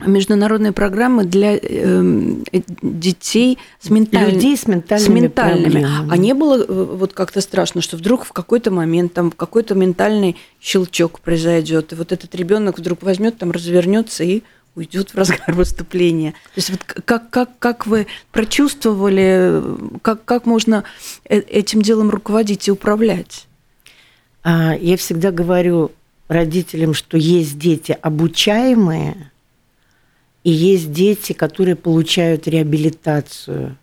международные 0.00 0.72
программы 0.72 1.24
для 1.24 1.56
э, 1.56 2.34
детей 2.82 3.58
с 3.80 3.90
ментальными, 3.90 4.32
людей 4.32 4.56
с 4.56 4.66
ментальными, 4.66 5.06
с 5.06 5.22
ментальными. 5.22 5.70
проблемами. 5.70 6.12
А 6.12 6.16
не 6.16 6.34
было 6.34 6.58
э, 6.58 6.64
вот 6.68 7.12
как-то 7.12 7.40
страшно, 7.40 7.80
что 7.80 7.96
вдруг 7.96 8.24
в 8.24 8.32
какой-то 8.32 8.70
момент 8.70 9.12
там 9.12 9.30
какой-то 9.30 9.74
ментальный 9.74 10.36
щелчок 10.60 11.20
произойдет, 11.20 11.92
и 11.92 11.96
вот 11.96 12.12
этот 12.12 12.34
ребенок 12.34 12.78
вдруг 12.78 13.02
возьмет, 13.02 13.38
там 13.38 13.50
развернется 13.50 14.24
и 14.24 14.42
уйдет 14.74 15.10
в 15.10 15.14
разгар 15.16 15.44
выступления. 15.54 16.32
То 16.32 16.56
есть 16.56 16.70
вот 16.70 16.82
как, 16.82 17.30
как, 17.30 17.58
как 17.58 17.86
вы 17.86 18.06
прочувствовали, 18.32 19.62
как, 20.02 20.24
как 20.24 20.46
можно 20.46 20.84
э, 21.28 21.38
этим 21.38 21.82
делом 21.82 22.10
руководить 22.10 22.68
и 22.68 22.72
управлять? 22.72 23.46
А, 24.42 24.74
я 24.74 24.96
всегда 24.96 25.30
говорю 25.30 25.92
родителям, 26.28 26.94
что 26.94 27.16
есть 27.16 27.58
дети 27.58 27.96
обучаемые, 28.00 29.30
и 30.44 30.50
есть 30.50 30.92
дети, 30.92 31.32
которые 31.32 31.74
получают 31.74 32.46
реабилитацию 32.46 33.76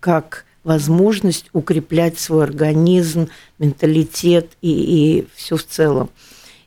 как 0.00 0.44
возможность 0.64 1.48
укреплять 1.52 2.18
свой 2.18 2.44
организм, 2.44 3.28
менталитет 3.58 4.50
и, 4.60 4.70
и 4.70 5.26
все 5.34 5.56
в 5.56 5.64
целом. 5.64 6.10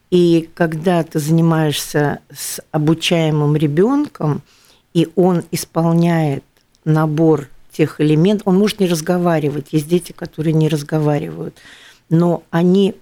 И 0.09 0.49
когда 0.55 1.03
ты 1.03 1.19
занимаешься 1.19 2.19
с 2.33 2.61
обучаемым 2.71 3.55
ребенком, 3.55 4.41
и 4.93 5.09
он 5.15 5.43
исполняет 5.51 6.43
набор 6.85 7.49
тех 7.71 7.99
элементов, 7.99 8.47
он 8.47 8.57
может 8.57 8.79
не 8.79 8.87
разговаривать. 8.87 9.67
Есть 9.71 9.89
дети, 9.89 10.13
которые 10.13 10.53
не 10.53 10.69
разговаривают, 10.69 11.55
но 12.09 12.43
они 12.49 12.95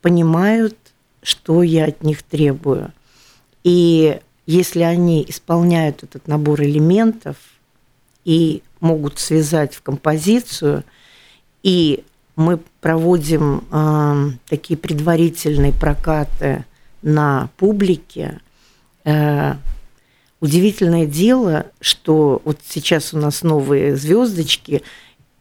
понимают, 0.00 0.76
что 1.22 1.62
я 1.62 1.86
от 1.86 2.02
них 2.02 2.22
требую. 2.22 2.92
И 3.64 4.20
если 4.46 4.82
они 4.82 5.24
исполняют 5.28 6.02
этот 6.02 6.26
набор 6.28 6.62
элементов 6.62 7.36
и 8.24 8.62
могут 8.80 9.18
связать 9.18 9.74
в 9.74 9.82
композицию, 9.82 10.84
и 11.62 12.04
мы 12.34 12.58
проводим 12.80 13.64
э, 13.70 14.30
такие 14.48 14.76
предварительные 14.76 15.72
прокаты 15.72 16.64
на 17.02 17.50
публике, 17.56 18.40
э, 19.04 19.54
удивительное 20.40 21.06
дело, 21.06 21.66
что 21.80 22.42
вот 22.44 22.58
сейчас 22.66 23.14
у 23.14 23.18
нас 23.18 23.42
новые 23.42 23.96
звездочки, 23.96 24.82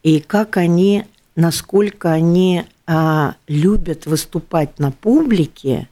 и 0.03 0.19
как 0.19 0.57
они, 0.57 1.05
насколько 1.35 2.11
они 2.11 2.65
а, 2.85 3.35
любят 3.47 4.05
выступать 4.05 4.77
на 4.77 4.91
публике, 4.91 5.87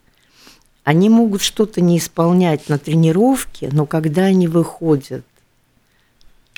они 0.90 1.08
могут 1.08 1.44
что-то 1.44 1.82
не 1.82 2.00
исполнять 2.00 2.68
на 2.68 2.80
тренировке, 2.80 3.70
но 3.72 3.86
когда 3.86 4.24
они 4.24 4.48
выходят 4.48 5.24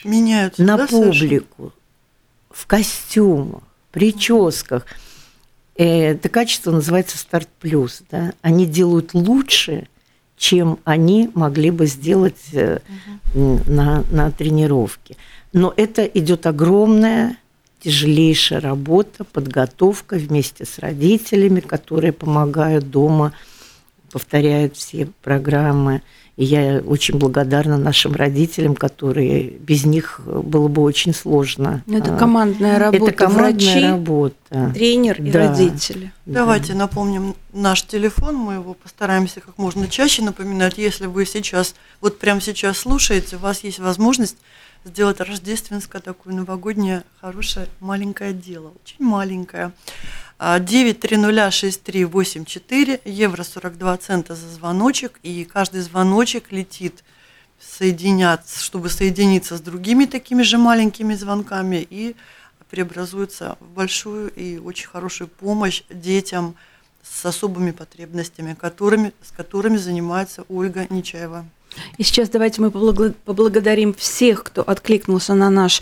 Меняются, 0.06 0.64
на 0.64 0.78
да, 0.78 0.88
публику, 0.88 1.74
Саша? 1.74 1.74
в 2.50 2.66
костюмах, 2.66 3.62
прическах, 3.92 4.86
э, 5.76 6.12
это 6.12 6.30
качество 6.30 6.72
называется 6.72 7.18
старт 7.18 7.50
плюс. 7.60 8.04
Да? 8.10 8.32
Они 8.42 8.66
делают 8.66 9.14
лучше, 9.14 9.90
чем 10.38 10.80
они 10.86 11.30
могли 11.34 11.70
бы 11.70 11.86
сделать 11.86 12.54
угу. 12.54 13.60
на, 13.68 14.06
на 14.12 14.32
тренировке. 14.32 15.18
Но 15.52 15.74
это 15.76 16.06
идет 16.06 16.46
огромная 16.46 17.36
тяжелейшая 17.82 18.62
работа, 18.62 19.26
подготовка 19.26 20.16
вместе 20.16 20.64
с 20.64 20.80
родителями, 20.80 21.60
которые 21.60 22.14
помогают 22.14 22.90
дома, 22.90 23.34
повторяют 24.12 24.76
все 24.76 25.08
программы. 25.22 26.02
И 26.38 26.46
я 26.46 26.82
очень 26.86 27.18
благодарна 27.20 27.78
нашим 27.78 28.14
родителям, 28.14 28.76
которые 28.76 29.50
без 29.50 29.86
них 29.86 30.22
было 30.26 30.68
бы 30.70 30.82
очень 30.82 31.14
сложно. 31.14 31.84
Ну, 31.86 31.98
это 31.98 32.16
командная 32.16 32.80
работа. 32.80 33.04
Это 33.04 33.14
командная 33.14 33.52
Врачи, 33.52 33.86
работа. 33.86 34.72
Тренер 34.74 35.22
и 35.22 35.30
да. 35.30 35.50
родители. 35.50 36.12
Давайте 36.26 36.74
напомним 36.74 37.36
наш 37.54 37.84
телефон, 37.84 38.36
мы 38.36 38.54
его 38.54 38.74
постараемся 38.74 39.42
как 39.42 39.58
можно 39.58 39.88
чаще 39.88 40.24
напоминать. 40.24 40.78
Если 40.78 41.06
вы 41.06 41.26
сейчас, 41.26 41.76
вот 42.00 42.18
прямо 42.18 42.40
сейчас 42.40 42.80
слушаете, 42.80 43.36
у 43.36 43.40
вас 43.40 43.64
есть 43.64 43.80
возможность 43.80 44.38
сделать 44.86 45.20
рождественское 45.20 46.02
такое 46.02 46.34
новогоднее 46.34 47.04
хорошее 47.20 47.68
маленькое 47.80 48.34
дело, 48.34 48.72
очень 48.84 49.06
маленькое. 49.06 49.72
9306384, 50.42 53.02
евро 53.06 53.44
42 53.44 53.98
цента 53.98 54.36
за 54.36 54.50
звоночек, 54.50 55.20
и 55.22 55.46
каждый 55.46 55.82
звоночек 55.82 56.52
летит 56.52 57.04
соединяться, 57.60 58.60
чтобы 58.60 58.90
соединиться 58.90 59.58
с 59.58 59.62
другими 59.62 60.06
такими 60.06 60.42
же 60.42 60.58
маленькими 60.58 61.14
звонками 61.14 61.86
и 61.88 62.16
преобразуется 62.72 63.58
в 63.60 63.68
большую 63.68 64.32
и 64.32 64.58
очень 64.58 64.88
хорошую 64.88 65.28
помощь 65.28 65.84
детям 65.90 66.56
с 67.04 67.26
особыми 67.26 67.72
потребностями, 67.72 68.56
которыми, 68.56 69.14
с 69.22 69.32
которыми 69.32 69.78
занимается 69.78 70.46
Ольга 70.50 70.88
Нечаева. 70.90 71.46
И 71.98 72.04
сейчас 72.04 72.30
давайте 72.30 72.62
мы 72.62 72.72
поблагодарим 72.72 73.94
всех, 73.94 74.44
кто 74.44 74.62
откликнулся 74.62 75.36
на 75.36 75.50
наш 75.50 75.82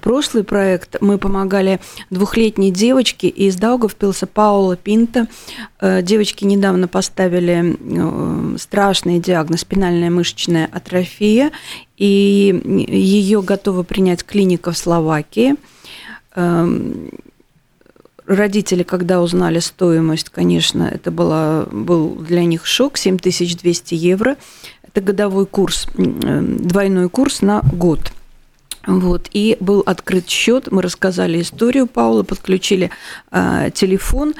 прошлый 0.00 0.44
проект. 0.44 0.96
Мы 1.00 1.18
помогали 1.18 1.80
двухлетней 2.10 2.70
девочке 2.70 3.28
из 3.28 3.56
Даугавпилса 3.56 4.26
Паула 4.26 4.76
Пинта. 4.76 5.28
Э, 5.80 6.02
девочке 6.02 6.46
недавно 6.46 6.88
поставили 6.88 7.76
э, 7.78 8.56
страшный 8.58 9.20
диагноз 9.20 9.60
спинальная 9.60 10.10
мышечная 10.10 10.68
атрофия, 10.72 11.52
и 11.96 12.86
ее 12.88 13.42
готова 13.42 13.82
принять 13.82 14.24
клиника 14.24 14.72
в 14.72 14.78
Словакии. 14.78 15.56
Эм, 16.34 17.10
родители, 18.26 18.82
когда 18.82 19.20
узнали 19.20 19.58
стоимость, 19.58 20.28
конечно, 20.30 20.84
это 20.84 21.10
была, 21.10 21.66
был 21.70 22.14
для 22.14 22.44
них 22.44 22.66
шок, 22.66 22.98
7200 22.98 23.94
евро. 23.94 24.36
Это 24.82 25.00
годовой 25.00 25.46
курс, 25.46 25.86
двойной 25.94 27.08
курс 27.08 27.42
на 27.42 27.60
год. 27.60 28.12
Вот, 28.86 29.28
и 29.32 29.56
был 29.60 29.82
открыт 29.84 30.28
счет, 30.28 30.70
мы 30.70 30.82
рассказали 30.82 31.42
историю 31.42 31.86
Паула, 31.86 32.22
подключили 32.22 32.90
э, 33.30 33.70
телефон. 33.74 34.34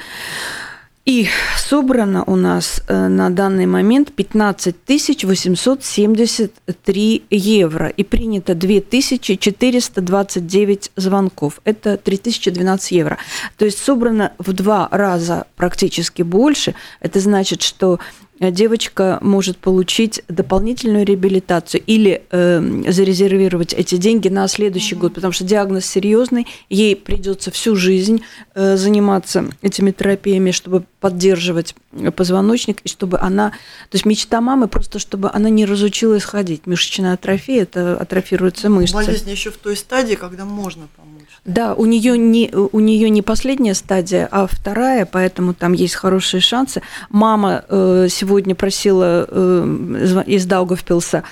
И 1.05 1.27
собрано 1.57 2.25
у 2.25 2.35
нас 2.35 2.83
э, 2.87 3.07
на 3.07 3.29
данный 3.31 3.65
момент 3.65 4.13
15 4.13 4.75
873 5.23 7.23
евро. 7.31 7.87
И 7.87 8.03
принято 8.03 8.53
2429 8.53 10.91
звонков. 10.95 11.61
Это 11.63 11.97
3012 11.97 12.91
евро. 12.91 13.17
То 13.57 13.65
есть 13.65 13.83
собрано 13.83 14.33
в 14.37 14.53
два 14.53 14.87
раза 14.91 15.47
практически 15.55 16.21
больше. 16.21 16.75
Это 16.99 17.19
значит, 17.19 17.63
что 17.63 17.99
девочка 18.39 19.19
может 19.21 19.57
получить 19.57 20.21
дополнительную 20.27 21.05
реабилитацию 21.05 21.81
или 21.85 22.23
э, 22.31 22.83
зарезервировать 22.87 23.73
эти 23.73 23.95
деньги 23.95 24.29
на 24.29 24.47
следующий 24.47 24.95
mm-hmm. 24.95 24.99
год, 24.99 25.13
потому 25.15 25.33
что 25.33 25.43
диагноз 25.43 25.85
серьезный, 25.85 26.47
ей 26.69 26.95
придется 26.95 27.51
всю 27.51 27.75
жизнь 27.75 28.23
э, 28.55 28.77
заниматься 28.77 29.45
этими 29.61 29.91
терапиями, 29.91 30.51
чтобы 30.51 30.85
поддерживать 30.99 31.75
позвоночник, 32.15 32.81
и 32.81 32.89
чтобы 32.89 33.19
она... 33.19 33.51
То 33.89 33.95
есть 33.95 34.05
мечта 34.05 34.41
мамы 34.41 34.67
просто, 34.67 34.99
чтобы 34.99 35.29
она 35.31 35.49
не 35.49 35.65
разучилась 35.65 36.23
ходить. 36.23 36.67
Мышечная 36.67 37.13
атрофия, 37.13 37.63
это 37.63 37.97
атрофируются 37.97 38.69
мышцы. 38.69 38.95
Болезнь 38.95 39.29
еще 39.29 39.51
в 39.51 39.57
той 39.57 39.75
стадии, 39.75 40.15
когда 40.15 40.45
можно 40.45 40.87
помочь. 40.95 41.09
Да, 41.45 41.73
у 41.73 41.85
нее 41.85 42.17
не, 42.17 42.51
у 42.53 42.79
нее 42.79 43.09
не 43.09 43.21
последняя 43.21 43.73
стадия, 43.73 44.27
а 44.29 44.45
вторая, 44.45 45.05
поэтому 45.05 45.53
там 45.53 45.73
есть 45.73 45.95
хорошие 45.95 46.41
шансы. 46.41 46.81
Мама 47.09 47.63
э, 47.67 48.07
сегодня 48.09 48.55
просила 48.55 49.25
э, 49.27 50.23
из 50.27 50.45
Даугавпилса, 50.45 51.23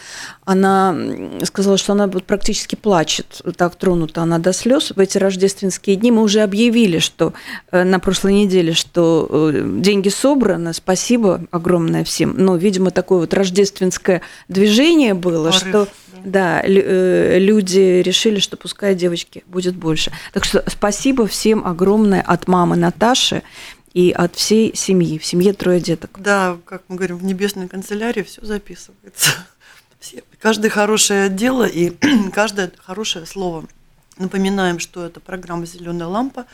она 0.48 0.96
сказала, 1.44 1.78
что 1.78 1.92
она 1.92 2.08
практически 2.08 2.76
плачет, 2.76 3.42
так 3.58 3.76
тронута 3.76 4.22
она 4.22 4.40
до 4.40 4.54
слез. 4.54 4.94
В 4.96 5.00
эти 5.00 5.18
рождественские 5.18 5.98
дни 5.98 6.10
мы 6.10 6.22
уже 6.22 6.40
объявили, 6.40 7.00
что 7.00 7.34
э, 7.70 7.84
на 7.84 8.00
прошлой 8.00 8.34
неделе, 8.34 8.72
что 8.72 9.28
э, 9.30 9.57
деньги 9.62 10.10
собраны, 10.10 10.74
спасибо 10.74 11.42
огромное 11.52 12.04
всем. 12.04 12.36
Но, 12.38 12.56
видимо, 12.56 12.92
такое 12.92 13.20
вот 13.20 13.34
рождественское 13.34 14.22
движение 14.48 15.14
было, 15.14 15.52
Порыв, 15.52 15.68
что 15.68 15.88
да, 16.24 16.62
э, 16.64 17.38
люди 17.40 18.02
решили, 18.02 18.40
что 18.40 18.58
пускай 18.58 18.96
девочки 18.96 19.44
будет 19.48 19.76
больше. 19.76 20.12
Так 20.34 20.46
что 20.46 20.64
спасибо 20.68 21.28
всем 21.28 21.66
огромное 21.66 22.22
от 22.22 22.48
мамы 22.48 22.76
Наташи 22.76 23.44
и 23.94 24.12
от 24.12 24.36
всей 24.36 24.76
семьи. 24.76 25.18
В 25.18 25.26
семье 25.26 25.54
трое 25.54 25.80
деток. 25.80 26.12
Да, 26.20 26.58
как 26.66 26.84
мы 26.88 26.98
говорим, 26.98 27.18
в 27.18 27.24
небесной 27.24 27.68
канцелярии 27.68 28.24
все 28.24 28.46
записывается. 28.46 29.32
Все, 30.00 30.24
каждое 30.40 30.70
хорошее 30.70 31.30
дело 31.30 31.66
и 31.66 31.92
каждое 32.34 32.72
хорошее 32.78 33.26
слово. 33.26 33.66
Напоминаем, 34.18 34.80
что 34.80 35.06
это 35.06 35.20
программа 35.20 35.66
«Зеленая 35.66 36.08
лампа», 36.08 36.46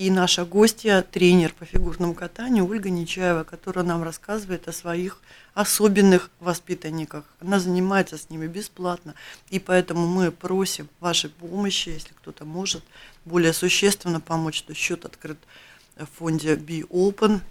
и 0.00 0.10
наша 0.10 0.44
гостья, 0.46 1.02
тренер 1.02 1.52
по 1.52 1.66
фигурному 1.66 2.14
катанию 2.14 2.66
Ольга 2.66 2.88
Нечаева, 2.88 3.44
которая 3.44 3.84
нам 3.84 4.02
рассказывает 4.02 4.66
о 4.66 4.72
своих 4.72 5.20
особенных 5.52 6.30
воспитанниках. 6.40 7.26
Она 7.38 7.60
занимается 7.60 8.16
с 8.16 8.30
ними 8.30 8.46
бесплатно, 8.46 9.14
и 9.50 9.58
поэтому 9.58 10.06
мы 10.06 10.32
просим 10.32 10.88
вашей 11.00 11.28
помощи, 11.28 11.90
если 11.90 12.14
кто-то 12.14 12.46
может 12.46 12.82
более 13.26 13.52
существенно 13.52 14.20
помочь, 14.20 14.62
то 14.62 14.72
счет 14.72 15.04
открыт 15.04 15.36
в 15.96 16.06
фонде 16.06 16.54
Be 16.54 16.88
Open, 16.88 17.42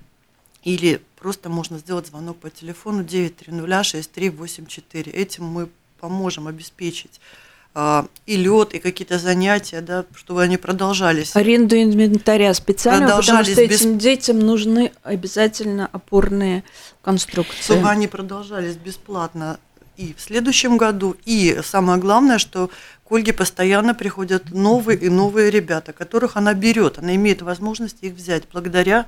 или 0.63 1.03
просто 1.19 1.49
можно 1.49 1.77
сделать 1.77 2.07
звонок 2.07 2.39
по 2.39 2.49
телефону 2.49 3.03
9306384. 3.03 5.11
Этим 5.11 5.45
мы 5.45 5.69
поможем 5.99 6.47
обеспечить 6.47 7.21
и 8.25 8.37
лед, 8.37 8.73
и 8.73 8.79
какие-то 8.79 9.19
занятия, 9.19 9.81
да, 9.81 10.05
чтобы 10.15 10.43
они 10.43 10.57
продолжались. 10.57 11.35
Аренду 11.35 11.75
инвентаря 11.75 12.53
специально, 12.53 13.17
потому 13.17 13.43
что 13.43 13.67
без... 13.67 13.81
этим 13.81 13.97
детям 13.97 14.39
нужны 14.39 14.91
обязательно 15.03 15.89
опорные 15.91 16.63
конструкции. 17.01 17.73
Чтобы 17.73 17.89
они 17.89 18.07
продолжались 18.07 18.75
бесплатно 18.75 19.59
и 19.97 20.13
в 20.17 20.21
следующем 20.21 20.77
году. 20.77 21.15
И 21.25 21.59
самое 21.63 21.99
главное, 21.99 22.37
что 22.37 22.69
к 23.07 23.11
Ольге 23.11 23.33
постоянно 23.33 23.93
приходят 23.93 24.51
новые 24.51 24.97
и 24.97 25.09
новые 25.09 25.49
ребята, 25.49 25.93
которых 25.93 26.37
она 26.37 26.53
берет. 26.53 26.99
Она 26.99 27.15
имеет 27.15 27.41
возможность 27.41 27.97
их 28.01 28.13
взять 28.13 28.43
благодаря 28.51 29.05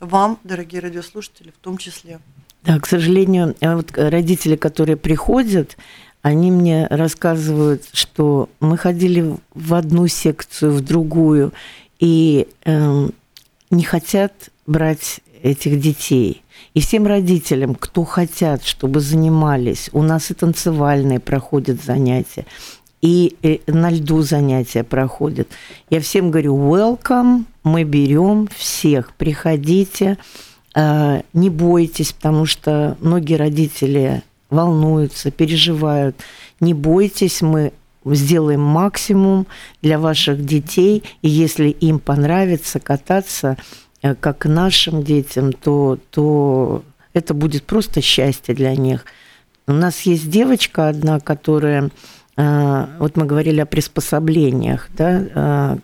вам, 0.00 0.38
дорогие 0.42 0.80
радиослушатели, 0.80 1.50
в 1.50 1.62
том 1.62 1.78
числе. 1.78 2.18
Да, 2.64 2.78
к 2.80 2.86
сожалению, 2.86 3.54
вот 3.60 3.92
родители, 3.96 4.56
которые 4.56 4.96
приходят, 4.96 5.76
они 6.22 6.52
мне 6.52 6.86
рассказывают, 6.88 7.84
что 7.92 8.48
мы 8.60 8.78
ходили 8.78 9.36
в 9.54 9.74
одну 9.74 10.06
секцию, 10.06 10.72
в 10.72 10.80
другую, 10.80 11.52
и 11.98 12.48
э, 12.64 13.08
не 13.70 13.82
хотят 13.82 14.32
брать 14.66 15.20
этих 15.42 15.80
детей. 15.80 16.42
И 16.74 16.80
всем 16.80 17.06
родителям, 17.06 17.74
кто 17.74 18.04
хотят, 18.04 18.64
чтобы 18.64 19.00
занимались, 19.00 19.90
у 19.92 20.02
нас 20.02 20.30
и 20.30 20.34
танцевальные 20.34 21.18
проходят 21.18 21.82
занятия, 21.82 22.46
и 23.00 23.36
э, 23.42 23.58
на 23.66 23.90
льду 23.90 24.22
занятия 24.22 24.84
проходят. 24.84 25.48
Я 25.90 26.00
всем 26.00 26.30
говорю, 26.30 26.56
welcome, 26.56 27.44
мы 27.64 27.82
берем 27.82 28.48
всех, 28.56 29.12
приходите, 29.16 30.18
э, 30.76 31.22
не 31.32 31.50
бойтесь, 31.50 32.12
потому 32.12 32.46
что 32.46 32.96
многие 33.00 33.34
родители 33.34 34.22
волнуются, 34.52 35.30
переживают. 35.30 36.16
Не 36.60 36.74
бойтесь, 36.74 37.42
мы 37.42 37.72
сделаем 38.04 38.60
максимум 38.60 39.46
для 39.80 39.98
ваших 39.98 40.44
детей, 40.44 41.02
и 41.22 41.28
если 41.28 41.68
им 41.68 41.98
понравится 41.98 42.78
кататься, 42.80 43.56
э, 44.02 44.14
как 44.14 44.44
нашим 44.46 45.02
детям, 45.02 45.52
то, 45.52 45.98
то 46.10 46.84
это 47.14 47.34
будет 47.34 47.64
просто 47.64 48.00
счастье 48.00 48.54
для 48.54 48.76
них. 48.76 49.04
У 49.66 49.72
нас 49.72 50.02
есть 50.02 50.28
девочка 50.28 50.88
одна, 50.88 51.20
которая, 51.20 51.90
э, 52.36 52.86
вот 52.98 53.16
мы 53.16 53.24
говорили 53.24 53.60
о 53.60 53.66
приспособлениях, 53.66 54.88
да, 54.96 55.78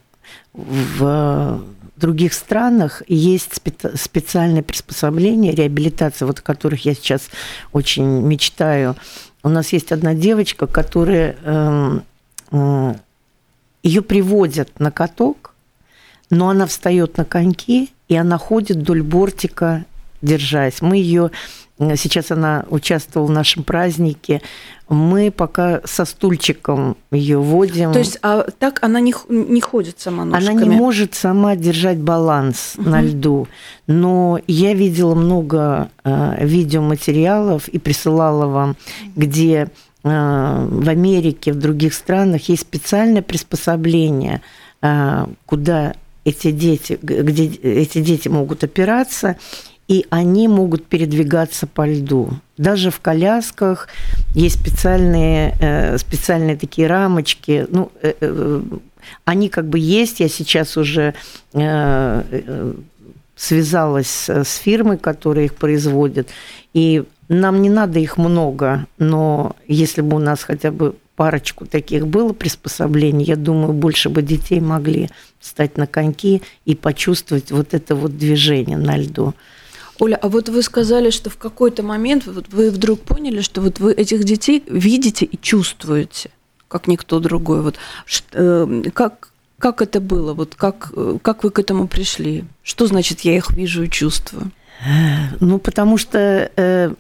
э, 0.59 1.63
в 1.99 2.01
других 2.01 2.33
странах 2.33 3.03
есть 3.09 3.61
специальные 3.97 4.63
приспособления, 4.63 5.53
реабилитация, 5.53 6.27
вот 6.27 6.39
о 6.39 6.43
которых 6.43 6.85
я 6.85 6.95
сейчас 6.95 7.29
очень 7.73 8.05
мечтаю. 8.05 8.95
У 9.43 9.49
нас 9.49 9.73
есть 9.73 9.91
одна 9.91 10.15
девочка, 10.15 10.69
которая 10.69 11.37
э, 11.43 12.01
э, 12.53 12.95
ее 13.83 14.03
приводят 14.03 14.79
на 14.79 14.93
каток, 14.93 15.55
но 16.31 16.51
она 16.51 16.69
встает 16.69 17.17
на 17.17 17.25
коньки, 17.25 17.91
и 18.07 18.15
она 18.15 18.39
ходит 18.39 18.77
вдоль 18.77 19.03
бортика, 19.03 19.85
держась. 20.23 20.81
Мы 20.81 20.99
ее 20.99 21.33
Сейчас 21.79 22.33
она 22.33 22.65
участвовала 22.71 23.29
в 23.29 23.31
нашем 23.31 23.63
празднике. 23.63 24.43
Мы 24.89 25.31
пока 25.31 25.81
со 25.85 26.05
стульчиком 26.05 26.97
ее 27.13 27.39
водим. 27.39 27.93
То 27.93 28.01
есть, 28.01 28.19
а 28.23 28.47
так 28.59 28.83
она 28.83 29.01
не, 29.01 29.15
не 29.29 29.61
ходит 29.61 30.01
сама 30.01 30.25
ножками? 30.25 30.57
Она 30.57 30.65
не 30.65 30.71
может 30.71 31.15
сама 31.15 31.55
держать 31.55 31.99
баланс 31.99 32.75
угу. 32.77 32.89
на 32.89 33.01
льду. 33.01 33.47
Но 33.87 34.41
я 34.49 34.75
видела 34.75 35.15
много 35.15 35.91
э, 36.05 36.45
видеоматериалов 36.45 37.69
и 37.69 37.79
присылала 37.79 38.47
вам, 38.47 38.77
где 39.15 39.69
э, 40.03 40.69
в 40.71 40.89
Америке, 40.89 41.53
в 41.53 41.59
других 41.59 41.95
странах 41.95 42.49
есть 42.49 42.63
специальное 42.63 43.23
приспособление, 43.23 44.41
э, 44.83 45.27
куда 45.47 45.95
эти 46.25 46.51
дети, 46.51 46.99
где 47.01 47.47
эти 47.47 48.01
дети 48.01 48.29
могут 48.29 48.65
опираться, 48.65 49.37
и 49.89 50.07
они 50.11 50.49
могут 50.49 50.85
передвигаться 50.85 51.67
по 51.67 51.87
льду. 51.87 52.31
Даже 52.59 52.91
в 52.91 53.01
колясках 53.01 53.89
есть 54.35 54.61
специальные, 54.61 55.57
э, 55.61 55.97
специальные 55.97 56.57
такие 56.57 56.87
рамочки. 56.87 57.67
Ну, 57.71 57.91
э, 58.03 58.13
э, 58.21 58.63
они 59.25 59.49
как 59.49 59.67
бы 59.67 59.79
есть. 59.79 60.21
Я 60.21 60.29
сейчас 60.29 60.77
уже 60.77 61.15
связалась 63.37 64.29
с 64.29 64.57
фирмой, 64.57 64.99
которая 64.99 65.47
их 65.47 65.55
производит. 65.55 66.29
И 66.75 67.05
нам 67.29 67.63
не 67.63 67.71
надо 67.71 68.01
их 68.01 68.19
много, 68.19 68.87
но 68.99 69.55
если 69.67 70.03
бы 70.03 70.17
у 70.17 70.19
нас 70.19 70.43
хотя 70.43 70.73
бы 70.73 70.97
парочку 71.15 71.65
таких 71.65 72.07
было 72.07 72.33
приспособлений, 72.33 73.25
я 73.25 73.37
думаю, 73.37 73.73
больше 73.73 74.09
бы 74.09 74.23
детей 74.23 74.61
могли 74.61 75.09
встать 75.39 75.79
на 75.79 75.87
коньки 75.87 76.43
и 76.65 76.75
почувствовать 76.75 77.51
вот 77.53 77.75
это 77.75 77.95
вот 77.95 78.19
движение 78.19 78.77
на 78.77 78.97
льду. 78.97 79.35
Оля, 80.01 80.17
а 80.17 80.29
вот 80.29 80.49
вы 80.49 80.63
сказали, 80.63 81.11
что 81.11 81.29
в 81.29 81.37
какой-то 81.39 81.83
момент 81.83 82.27
вот 82.27 82.47
вы 82.51 82.71
вдруг 82.71 83.01
поняли, 83.01 83.41
что 83.41 83.61
вот 83.61 83.81
вы 83.81 83.93
этих 83.93 84.25
детей 84.25 84.63
видите 84.69 85.25
и 85.25 85.41
чувствуете, 85.41 86.31
как 86.69 86.87
никто 86.87 87.19
другой. 87.19 87.63
Вот 87.63 87.77
э, 88.33 88.83
как 88.95 89.31
как 89.59 89.83
это 89.83 90.01
было? 90.01 90.35
Вот 90.35 90.55
как 90.55 90.93
э, 90.95 91.19
как 91.21 91.43
вы 91.43 91.51
к 91.51 91.59
этому 91.59 91.89
пришли? 91.89 92.45
Что 92.63 92.87
значит 92.87 93.21
я 93.21 93.37
их 93.37 93.51
вижу 93.51 93.83
и 93.83 93.91
чувствую? 93.91 94.53
Ну, 95.41 95.59
потому 95.59 95.99
что 95.99 96.51
э, 96.55 96.95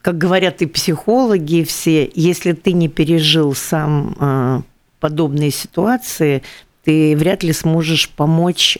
как 0.00 0.18
говорят 0.18 0.62
и 0.62 0.66
психологи 0.66 1.64
все, 1.64 2.08
если 2.14 2.52
ты 2.52 2.72
не 2.72 2.88
пережил 2.88 3.54
сам 3.54 4.64
подобные 5.00 5.50
ситуации, 5.50 6.42
ты 6.84 7.16
вряд 7.16 7.42
ли 7.42 7.52
сможешь 7.52 8.08
помочь 8.08 8.78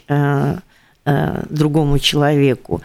э, 1.09 1.44
другому 1.51 1.99
человеку. 1.99 2.83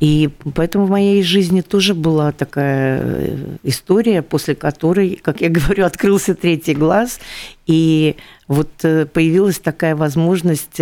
И 0.00 0.30
поэтому 0.54 0.86
в 0.86 0.90
моей 0.90 1.22
жизни 1.22 1.60
тоже 1.60 1.94
была 1.94 2.30
такая 2.32 3.58
история, 3.64 4.22
после 4.22 4.54
которой, 4.54 5.20
как 5.22 5.40
я 5.40 5.48
говорю, 5.58 5.84
открылся 5.84 6.34
третий 6.34 6.74
глаз, 6.74 7.20
и 7.66 8.16
вот 8.46 8.70
появилась 9.12 9.58
такая 9.58 9.96
возможность 9.96 10.80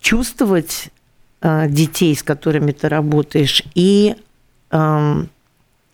чувствовать 0.00 0.90
Э, 1.46 1.68
детей, 1.68 2.16
с 2.16 2.22
которыми 2.22 2.72
ты 2.72 2.88
работаешь, 2.88 3.62
и, 3.74 4.16
эм, 4.70 5.28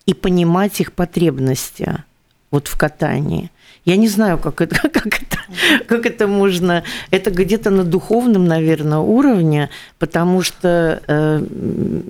и 0.07 0.15
понимать 0.15 0.81
их 0.81 0.93
потребности 0.93 2.05
вот 2.53 2.69
в 2.69 2.77
катании. 2.79 3.51
Я 3.85 3.97
не 3.97 4.09
знаю, 4.09 4.39
как 4.39 4.61
это, 4.61 4.77
как 4.93 5.07
это, 5.07 5.39
как 5.87 6.07
это 6.07 6.27
можно. 6.27 6.85
Это 7.11 7.31
где-то 7.31 7.71
на 7.71 7.85
духовном, 7.85 8.47
наверное, 8.47 8.99
уровне, 8.99 9.71
потому 9.99 10.43
что 10.43 11.03
э, 11.07 11.45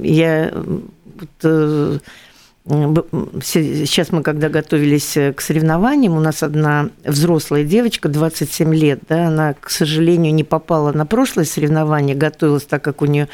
я 0.02 0.52
вот, 0.54 1.30
э, 1.42 1.98
Сейчас 3.42 4.12
мы, 4.12 4.22
когда 4.22 4.48
готовились 4.48 5.16
э, 5.16 5.32
к 5.32 5.40
соревнованиям, 5.40 6.16
у 6.16 6.20
нас 6.20 6.42
одна 6.42 6.90
взрослая 7.04 7.64
девочка, 7.64 8.08
27 8.08 8.74
лет, 8.74 9.00
да, 9.08 9.28
она, 9.28 9.54
к 9.54 9.70
сожалению, 9.70 10.34
не 10.34 10.44
попала 10.44 10.92
на 10.92 11.06
прошлое 11.06 11.46
соревнование, 11.46 12.14
готовилась 12.14 12.64
так, 12.64 12.82
как 12.82 13.00
у 13.02 13.06
нее 13.06 13.28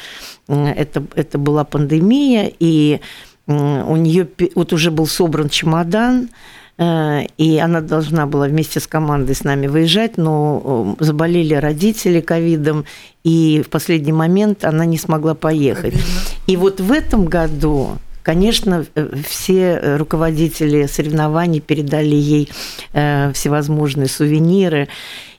это, 0.47 1.03
это 1.13 1.37
была 1.37 1.65
пандемия, 1.65 2.51
и 2.57 3.01
у 3.47 3.95
нее 3.95 4.27
вот 4.55 4.73
уже 4.73 4.91
был 4.91 5.05
собран 5.05 5.49
чемодан, 5.49 6.29
и 6.79 7.59
она 7.63 7.81
должна 7.81 8.27
была 8.27 8.45
вместе 8.45 8.79
с 8.79 8.85
командой 8.85 9.33
с 9.33 9.43
нами 9.43 9.65
выезжать, 9.65 10.17
но 10.17 10.95
заболели 10.99 11.55
родители 11.55 12.21
ковидом, 12.21 12.85
и 13.23 13.63
в 13.65 13.69
последний 13.69 14.11
момент 14.11 14.63
она 14.63 14.85
не 14.85 14.97
смогла 14.97 15.33
поехать. 15.33 15.95
Обидно. 15.95 16.11
И 16.45 16.55
вот 16.55 16.79
в 16.79 16.91
этом 16.91 17.25
году 17.25 17.97
Конечно, 18.27 18.85
э, 18.93 19.09
все 19.25 19.79
э, 19.81 19.95
руководители 19.95 20.85
соревнований 20.87 21.61
передали 21.61 22.15
ей 22.15 22.49
э, 22.91 23.31
всевозможные 23.31 24.09
сувениры. 24.09 24.89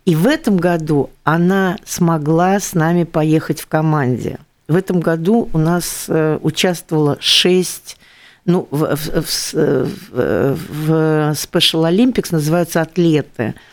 И 0.07 0.17
в 0.17 0.27
этом 0.27 0.57
году 0.57 1.11
она 1.23 1.77
смогла 1.85 2.59
с 2.59 2.73
нами 2.73 3.05
поехать 3.05 3.61
в 3.61 3.67
команде. 3.67 4.39
В 4.69 4.75
этом 4.75 5.01
году 5.01 5.51
у 5.53 5.59
нас 5.59 6.09
участвовало 6.41 7.19
шесть 7.21 7.98
ну, 8.45 8.67
в, 8.71 8.97
в, 8.97 9.23
в, 9.53 10.57
в 10.69 10.91
Special 11.33 11.91
Olympics 11.91 12.29
называются 12.31 12.81
атлеты– 12.81 13.55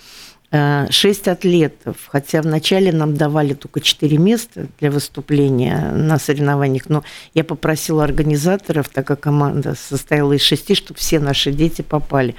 Э, 0.58 0.88
шесть 0.89 1.28
атлетов, 1.28 1.97
хотя 2.08 2.41
вначале 2.41 2.93
нам 2.93 3.15
давали 3.17 3.54
только 3.56 3.82
четыре 3.82 4.17
места 4.17 4.67
для 4.80 4.89
выступления 4.89 5.91
на 5.91 6.17
соревнованиях, 6.17 6.84
но 6.88 7.04
я 7.34 7.43
попросила 7.43 8.06
организаторов, 8.06 8.88
так 8.88 9.06
как 9.06 9.19
команда 9.19 9.75
состояла 9.75 10.32
из 10.32 10.41
шести, 10.41 10.75
чтобы 10.75 10.97
все 10.97 11.19
наши 11.19 11.51
дети 11.51 11.82
попали. 11.82 12.36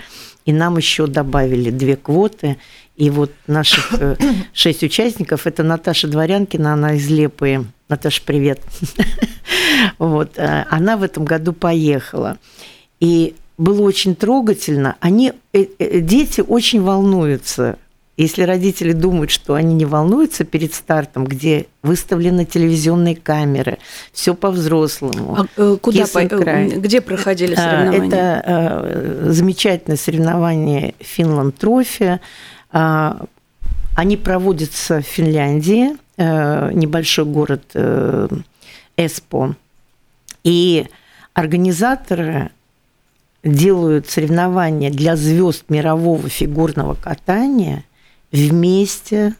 И 0.47 0.53
нам 0.53 0.79
еще 0.79 1.07
добавили 1.09 1.71
две 1.71 1.97
квоты. 1.97 2.57
И 2.97 3.11
вот 3.11 3.31
наших 3.47 3.95
э, 4.01 4.17
шесть 4.53 4.83
участников– 4.83 5.47
это 5.49 5.63
Наташа 5.63 6.09
Дворянкина, 6.09 6.73
она 6.73 6.95
из 6.95 7.09
Лепы. 7.09 7.65
Наташа, 7.89 8.23
привет. 8.25 8.61
Вот, 9.99 10.33
э, 10.37 10.65
она 10.71 10.97
в 10.97 11.03
этом 11.03 11.25
году 11.25 11.53
поехала. 11.53 12.39
И 12.99 13.35
было 13.59 13.83
очень 13.83 14.17
трогательно. 14.17 14.97
Они, 15.01 15.33
дети 15.53 16.41
очень 16.41 16.83
волнуются 16.83 17.79
если 18.17 18.43
родители 18.45 18.93
думают, 18.93 19.31
что 19.31 19.55
они 19.55 19.75
не 19.75 19.85
волнуются 19.85 20.45
перед 20.45 20.73
стартом, 20.73 21.27
где 21.27 21.67
выставлены 21.83 22.47
телевизионные 22.47 23.15
камеры, 23.15 23.79
все 24.13 24.35
по-взрослому. 24.35 25.37
А, 25.39 25.47
э, 25.57 25.77
куда 25.81 26.07
по, 26.07 26.25
где 26.25 27.01
проходили 27.03 27.55
а, 27.55 27.57
соревнования? 27.57 28.09
Это 28.09 28.43
э, 28.47 29.31
замечательное 29.33 29.99
соревнование 29.99 30.95
Финланд 31.01 31.57
Трофи. 31.59 32.21
А, 32.71 33.25
они 33.95 34.17
проводятся 34.17 35.01
в 35.01 35.05
Финляндии, 35.07 35.97
э, 36.17 36.73
небольшой 36.73 37.25
город 37.25 37.75
Эспо. 38.97 39.55
И 40.45 40.87
организаторы 41.35 42.51
делают 43.43 44.09
соревнования 44.09 44.91
для 44.91 45.17
звезд 45.17 45.65
мирового 45.69 46.29
фигурного 46.29 46.95
катания– 46.95 47.85
вместе 48.33 49.35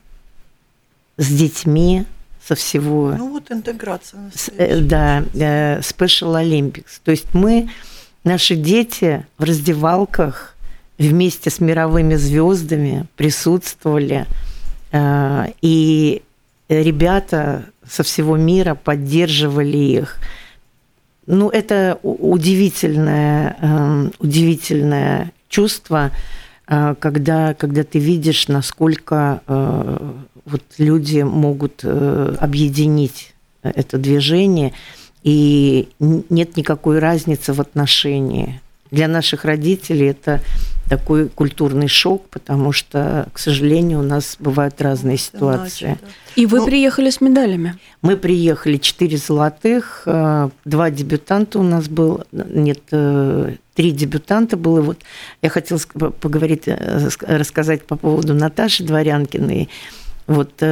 с 1.17 1.29
детьми 1.29 2.05
со 2.45 2.55
всего. 2.55 3.15
Ну 3.17 3.31
вот 3.33 3.51
интеграция. 3.51 4.31
С, 4.35 4.51
э, 4.57 4.81
да, 4.81 5.25
э, 5.35 5.81
Special 5.81 6.41
Olympics. 6.43 7.01
То 7.05 7.11
есть 7.11 7.35
мы, 7.35 7.69
наши 8.25 8.55
дети 8.55 9.27
в 9.39 9.45
раздевалках 9.45 10.56
вместе 10.99 11.51
с 11.51 11.61
мировыми 11.61 12.15
звездами 12.15 13.07
присутствовали, 13.17 14.27
э, 14.93 15.47
и 15.63 16.23
ребята 16.69 17.67
со 17.89 18.03
всего 18.03 18.37
мира 18.37 18.75
поддерживали 18.75 19.77
их. 19.77 20.19
Ну, 21.27 21.49
это 21.51 21.99
удивительное, 22.03 23.57
удивительное 24.21 25.33
чувство, 25.49 26.13
а, 26.67 26.95
когда, 26.95 27.55
когда 27.55 27.85
ты 27.85 27.99
видишь, 27.99 28.49
насколько 28.49 29.41
э, 29.47 30.13
вот 30.45 30.63
люди 30.79 31.23
могут 31.23 31.81
э, 31.85 32.37
объединить 32.41 33.35
это 33.63 33.99
движение, 33.99 34.73
и 35.23 35.89
нет 35.99 36.57
никакой 36.57 36.99
разницы 36.99 37.53
в 37.53 37.61
отношении. 37.61 38.61
Для 38.91 39.09
наших 39.09 39.45
родителей 39.45 40.07
это 40.07 40.41
такой 40.89 41.29
культурный 41.29 41.89
шок, 41.89 42.29
потому 42.29 42.73
что, 42.73 43.29
к 43.33 43.39
сожалению, 43.39 44.01
у 44.01 44.03
нас 44.03 44.37
бывают 44.39 44.81
разные 44.81 45.17
ситуации. 45.17 45.99
И 46.37 46.47
вы 46.47 46.59
ну, 46.59 46.67
приехали 46.67 47.11
с 47.11 47.21
медалями? 47.21 47.77
Мы 48.03 48.17
приехали 48.17 48.77
четыре 48.77 49.17
золотых, 49.17 50.03
э, 50.07 50.49
два 50.65 50.91
дебютанта 50.91 51.59
у 51.59 51.63
нас 51.63 51.89
был, 51.89 52.25
нет, 52.31 52.81
э, 52.93 53.57
три 53.75 53.91
дебютанта 53.91 54.57
было. 54.57 54.81
Вот 54.81 55.01
я 55.43 55.49
хотела 55.49 55.79
поговорить, 55.79 56.65
э, 56.67 57.09
рассказать 57.27 57.85
по 57.85 57.97
поводу 57.97 58.35
Наташи 58.35 58.85
Дворянкиной. 58.85 59.69
Вот 60.27 60.63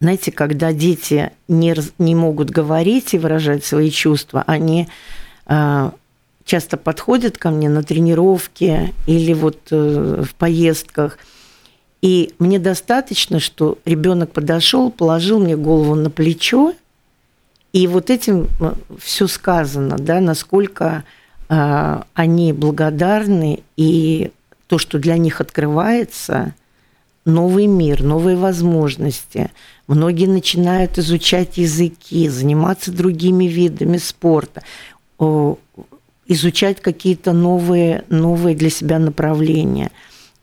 знаете, 0.00 0.30
когда 0.30 0.72
дети 0.72 1.32
не, 1.48 1.74
не 1.98 2.14
могут 2.14 2.50
говорить 2.50 3.14
и 3.14 3.18
выражать 3.18 3.64
свои 3.64 3.90
чувства, 3.90 4.44
они 4.46 4.86
часто 6.48 6.78
подходят 6.78 7.36
ко 7.36 7.50
мне 7.50 7.68
на 7.68 7.82
тренировке 7.82 8.94
или 9.06 9.34
вот 9.34 9.58
э, 9.70 10.24
в 10.26 10.34
поездках. 10.34 11.18
И 12.00 12.32
мне 12.38 12.58
достаточно, 12.58 13.38
что 13.38 13.78
ребенок 13.84 14.32
подошел, 14.32 14.90
положил 14.90 15.40
мне 15.40 15.56
голову 15.56 15.94
на 15.94 16.10
плечо, 16.10 16.74
и 17.74 17.86
вот 17.86 18.08
этим 18.08 18.48
э, 18.60 18.72
все 18.98 19.26
сказано, 19.26 19.98
да, 19.98 20.20
насколько 20.20 21.04
э, 21.50 22.02
они 22.14 22.52
благодарны, 22.54 23.62
и 23.76 24.32
то, 24.68 24.78
что 24.78 24.98
для 24.98 25.18
них 25.18 25.42
открывается, 25.42 26.54
новый 27.26 27.66
мир, 27.66 28.02
новые 28.02 28.38
возможности. 28.38 29.50
Многие 29.86 30.26
начинают 30.26 30.96
изучать 30.96 31.58
языки, 31.58 32.26
заниматься 32.30 32.90
другими 32.90 33.44
видами 33.44 33.98
спорта, 33.98 34.62
изучать 36.28 36.80
какие-то 36.80 37.32
новые, 37.32 38.04
новые 38.08 38.54
для 38.54 38.70
себя 38.70 38.98
направления. 38.98 39.90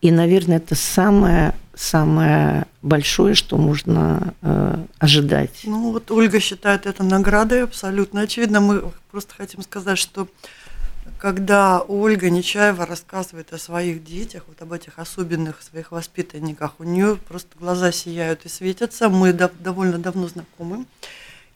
И, 0.01 0.11
наверное, 0.11 0.57
это 0.57 0.75
самое 0.75 1.53
самое 1.77 2.67
большое, 2.81 3.35
что 3.35 3.57
можно 3.57 4.33
э, 4.41 4.77
ожидать. 4.97 5.51
Ну 5.65 5.91
вот 5.91 6.09
Ольга 6.09 6.39
считает 6.39 6.85
это 6.85 7.03
наградой 7.03 7.63
абсолютно. 7.63 8.21
Очевидно, 8.21 8.61
мы 8.61 8.83
просто 9.11 9.33
хотим 9.35 9.61
сказать, 9.61 9.97
что 9.97 10.29
когда 11.19 11.81
Ольга 11.81 12.29
Нечаева 12.29 12.85
рассказывает 12.85 13.53
о 13.53 13.57
своих 13.57 14.03
детях, 14.03 14.43
вот 14.47 14.61
об 14.61 14.71
этих 14.73 14.99
особенных 14.99 15.61
своих 15.61 15.91
воспитанниках, 15.91 16.75
у 16.79 16.83
нее 16.83 17.17
просто 17.27 17.49
глаза 17.59 17.91
сияют 17.91 18.45
и 18.45 18.49
светятся. 18.49 19.09
Мы 19.09 19.31
дов- 19.31 19.51
довольно 19.59 19.97
давно 19.97 20.27
знакомы 20.27 20.85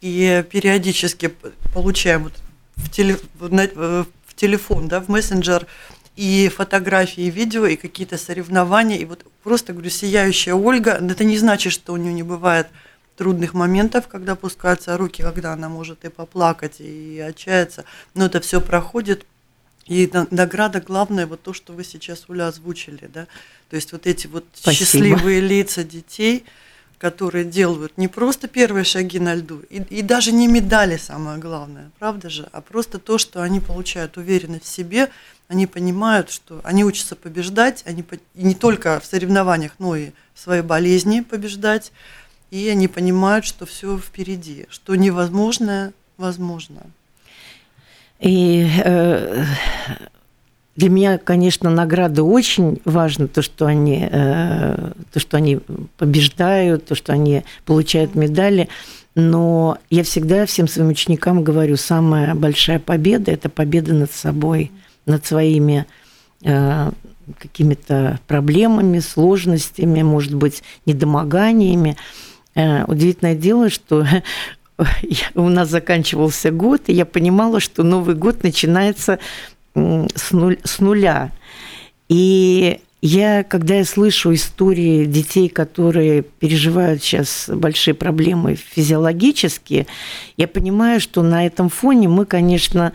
и 0.01 0.43
периодически 0.49 1.33
получаем 1.73 2.23
вот 2.23 2.33
в, 2.75 2.89
теле- 2.89 3.19
в 3.39 4.05
телефон, 4.39 4.87
да, 4.87 4.99
в 4.99 5.09
мессенджер 5.09 5.67
и 6.15 6.49
фотографии, 6.49 7.23
и 7.23 7.29
видео, 7.29 7.65
и 7.65 7.75
какие-то 7.75 8.17
соревнования, 8.17 8.97
и 8.97 9.05
вот 9.05 9.25
просто, 9.43 9.73
говорю, 9.73 9.89
сияющая 9.89 10.53
Ольга, 10.53 10.91
это 10.91 11.23
не 11.23 11.37
значит, 11.37 11.73
что 11.73 11.93
у 11.93 11.97
нее 11.97 12.13
не 12.13 12.23
бывает 12.23 12.67
трудных 13.15 13.53
моментов, 13.53 14.07
когда 14.07 14.33
опускаются 14.33 14.97
руки, 14.97 15.21
когда 15.21 15.53
она 15.53 15.69
может 15.69 16.05
и 16.05 16.09
поплакать, 16.09 16.79
и 16.79 17.19
отчаяться, 17.19 17.83
но 18.15 18.25
это 18.25 18.39
все 18.39 18.61
проходит, 18.61 19.25
и 19.85 20.09
награда 20.31 20.79
главная, 20.81 21.25
вот 21.25 21.41
то, 21.41 21.53
что 21.53 21.73
вы 21.73 21.83
сейчас, 21.83 22.25
Уля, 22.29 22.47
озвучили, 22.47 23.09
да, 23.13 23.27
то 23.69 23.75
есть 23.75 23.91
вот 23.91 24.07
эти 24.07 24.27
вот 24.27 24.45
Спасибо. 24.53 24.85
счастливые 24.85 25.41
лица 25.41 25.83
детей, 25.83 26.45
которые 26.99 27.45
делают 27.45 27.97
не 27.97 28.07
просто 28.07 28.47
первые 28.47 28.83
шаги 28.83 29.19
на 29.19 29.33
льду, 29.33 29.61
и, 29.69 29.81
и 29.81 30.01
даже 30.01 30.31
не 30.33 30.47
медали 30.47 30.97
самое 30.97 31.39
главное, 31.39 31.89
правда 31.97 32.29
же, 32.29 32.47
а 32.51 32.61
просто 32.61 32.99
то, 32.99 33.17
что 33.17 33.41
они 33.41 33.61
получают 33.61 34.17
уверенность 34.17 34.65
в 34.65 34.67
себе, 34.67 35.09
они 35.47 35.65
понимают, 35.65 36.29
что 36.29 36.59
они 36.63 36.83
учатся 36.83 37.15
побеждать, 37.15 37.83
они 37.85 38.03
и 38.35 38.43
не 38.43 38.53
только 38.53 38.99
в 38.99 39.05
соревнованиях, 39.05 39.71
но 39.79 39.95
и 39.95 40.11
в 40.35 40.39
своей 40.39 40.61
болезни 40.61 41.21
побеждать, 41.21 41.91
и 42.51 42.67
они 42.67 42.87
понимают, 42.87 43.45
что 43.45 43.65
все 43.65 43.97
впереди, 43.97 44.67
что 44.69 44.95
невозможное 44.95 45.93
возможно. 46.17 46.81
И 48.19 48.69
э, 48.83 49.45
для 50.79 50.89
меня, 50.89 51.17
конечно, 51.17 51.69
награды 51.69 52.23
очень 52.23 52.81
важны, 52.85 53.27
то, 53.27 53.41
что 53.41 53.65
они, 53.65 54.07
э, 54.09 54.91
то, 55.11 55.19
что 55.19 55.37
они 55.37 55.59
побеждают, 55.97 56.85
то, 56.85 56.95
что 56.95 57.13
они 57.13 57.43
получают 57.65 58.15
медали. 58.15 58.69
Но 59.15 59.77
я 59.89 60.03
всегда 60.03 60.45
всем 60.45 60.67
своим 60.67 60.89
ученикам 60.89 61.43
говорю, 61.43 61.75
самая 61.77 62.33
большая 62.33 62.79
победа– 62.79 63.31
это 63.33 63.49
победа 63.49 63.93
над 63.93 64.11
собой– 64.11 64.71
над 65.09 65.25
своими 65.25 65.85
э, 66.43 66.91
какими-то 67.37 68.19
проблемами, 68.27 68.99
сложностями, 68.99 70.01
может 70.03 70.33
быть, 70.33 70.63
недомоганиями. 70.85 71.97
Э, 72.55 72.85
удивительное 72.85 73.35
дело, 73.35 73.69
что 73.69 74.05
у 75.35 75.49
нас 75.49 75.69
заканчивался 75.69 76.51
год, 76.51 76.83
и 76.87 76.93
я 76.93 77.05
понимала, 77.05 77.59
что 77.59 77.83
Новый 77.83 78.15
год 78.15 78.43
начинается 78.43 79.19
с, 79.75 80.31
нуль, 80.31 80.57
с 80.63 80.79
нуля. 80.79 81.31
И 82.07 82.79
я, 83.01 83.43
когда 83.43 83.75
я 83.75 83.85
слышу 83.85 84.33
истории 84.33 85.05
детей, 85.05 85.47
которые 85.47 86.23
переживают 86.23 87.01
сейчас 87.01 87.49
большие 87.53 87.93
проблемы 87.93 88.55
физиологические, 88.55 89.87
я 90.37 90.47
понимаю, 90.47 90.99
что 90.99 91.21
на 91.23 91.45
этом 91.45 91.69
фоне 91.69 92.09
мы, 92.09 92.25
конечно, 92.25 92.93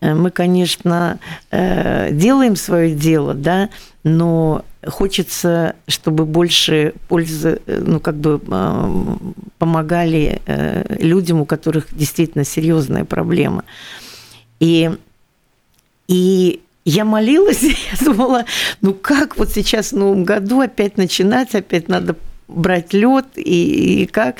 Э, 0.00 0.14
мы, 0.14 0.30
конечно, 0.30 1.18
э, 1.50 2.10
делаем 2.12 2.56
свое 2.56 2.94
дело, 2.94 3.34
да, 3.34 3.70
но 4.04 4.64
хочется, 4.86 5.74
чтобы 5.88 6.26
больше 6.26 6.94
пользы, 7.08 7.60
э, 7.66 7.82
ну, 7.84 8.00
как 8.00 8.16
бы 8.16 8.40
помогали 9.58 10.40
людям, 11.00 11.40
у 11.40 11.46
которых 11.46 11.88
действительно 11.92 12.44
серьезная 12.44 13.04
проблема. 13.04 13.64
И, 14.60 14.90
и 16.08 16.60
я 16.84 17.04
молилась, 17.04 17.62
я 17.62 18.04
думала, 18.04 18.44
ну 18.80 18.94
как 18.94 19.36
вот 19.36 19.50
сейчас 19.50 19.92
в 19.92 19.96
Новом 19.96 20.24
году 20.24 20.60
опять 20.60 20.96
начинать, 20.96 21.54
опять 21.54 21.88
надо 21.88 22.16
брать 22.48 22.92
лед 22.92 23.26
и, 23.36 24.02
и 24.02 24.06
как. 24.06 24.36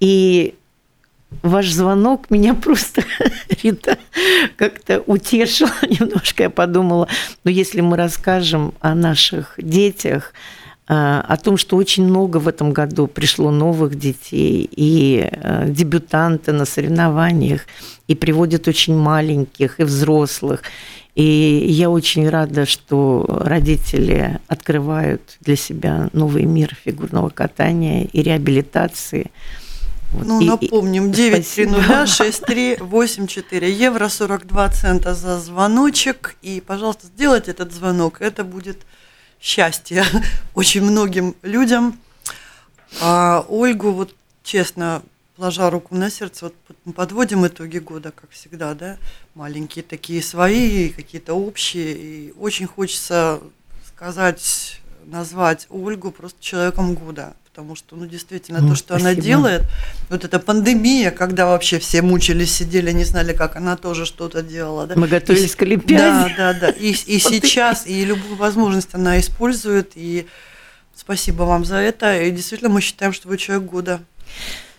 И 0.00 0.54
ваш 1.42 1.70
звонок 1.70 2.30
меня 2.30 2.54
просто, 2.62 3.02
Рита, 3.62 3.98
как-то 4.56 5.00
утешил 5.00 5.68
немножко. 5.82 6.44
Я 6.44 6.50
подумала, 6.50 7.08
ну, 7.44 7.50
если 7.50 7.80
мы 7.80 7.96
расскажем 7.96 8.74
о 8.80 8.94
наших 8.94 9.54
детях, 9.58 10.34
о 10.90 11.36
том, 11.36 11.58
что 11.58 11.76
очень 11.76 12.04
много 12.04 12.38
в 12.38 12.48
этом 12.48 12.72
году 12.72 13.06
пришло 13.06 13.50
новых 13.50 13.98
детей 13.98 14.68
и 14.70 15.28
а, 15.30 15.66
дебютанты 15.68 16.52
на 16.52 16.64
соревнованиях, 16.64 17.66
и 18.06 18.14
приводят 18.14 18.68
очень 18.68 18.96
маленьких 18.96 19.80
и 19.80 19.84
взрослых. 19.84 20.62
И 21.14 21.66
я 21.68 21.90
очень 21.90 22.28
рада, 22.28 22.64
что 22.64 23.26
родители 23.28 24.38
открывают 24.48 25.20
для 25.40 25.56
себя 25.56 26.08
новый 26.14 26.44
мир 26.44 26.74
фигурного 26.84 27.28
катания 27.28 28.04
и 28.04 28.22
реабилитации– 28.22 29.30
вот. 30.12 30.26
Ну, 30.26 30.40
и, 30.40 30.46
напомним, 30.46 31.10
930-6384 31.10 33.70
евро, 33.70 34.08
42 34.08 34.70
цента 34.70 35.14
за 35.14 35.38
звоночек. 35.38 36.36
И, 36.42 36.62
пожалуйста, 36.66 37.06
сделайте 37.08 37.50
этот 37.50 37.74
звонок. 37.74 38.22
Это 38.22 38.44
будет 38.44 38.78
счастье 39.40 40.04
очень 40.54 40.82
многим 40.82 41.34
людям. 41.42 41.98
А 43.00 43.44
Ольгу, 43.48 43.92
вот 43.92 44.14
честно, 44.42 45.02
ложа 45.36 45.70
руку 45.70 45.94
на 45.94 46.10
сердце, 46.10 46.46
вот 46.46 46.94
подводим 46.94 47.46
итоги 47.46 47.78
года, 47.78 48.12
как 48.12 48.30
всегда, 48.30 48.74
да, 48.74 48.96
маленькие 49.34 49.82
такие 49.82 50.22
свои, 50.22 50.90
какие-то 50.90 51.34
общие. 51.34 51.92
И 51.92 52.32
очень 52.38 52.66
хочется 52.66 53.40
сказать, 53.86 54.80
назвать 55.06 55.66
Ольгу 55.70 56.10
просто 56.10 56.42
человеком 56.42 56.94
года 56.94 57.34
потому 57.58 57.74
что, 57.74 57.96
ну, 57.96 58.06
действительно, 58.06 58.60
ну, 58.60 58.68
то, 58.68 58.74
что 58.76 58.94
спасибо. 58.94 59.10
она 59.10 59.20
делает, 59.20 59.62
вот 60.10 60.24
эта 60.24 60.38
пандемия, 60.38 61.10
когда 61.10 61.44
вообще 61.44 61.80
все 61.80 62.02
мучились, 62.02 62.54
сидели, 62.54 62.92
не 62.92 63.02
знали, 63.02 63.32
как 63.32 63.56
она 63.56 63.76
тоже 63.76 64.06
что-то 64.06 64.42
делала. 64.42 64.86
Да? 64.86 64.94
Мы 64.94 65.08
готовились 65.08 65.54
и, 65.54 65.56
к 65.56 65.62
Олимпиаде. 65.62 66.34
Да, 66.36 66.52
да, 66.52 66.60
да. 66.60 66.68
И, 66.68 66.92
и 66.92 67.18
сейчас, 67.18 67.84
и 67.88 68.04
любую 68.04 68.36
возможность 68.36 68.90
она 68.92 69.18
использует, 69.18 69.90
и 69.96 70.28
спасибо 70.94 71.42
вам 71.42 71.64
за 71.64 71.78
это. 71.78 72.22
И 72.22 72.30
действительно, 72.30 72.70
мы 72.70 72.80
считаем, 72.80 73.12
что 73.12 73.26
вы 73.26 73.36
человек 73.36 73.68
года 73.68 74.02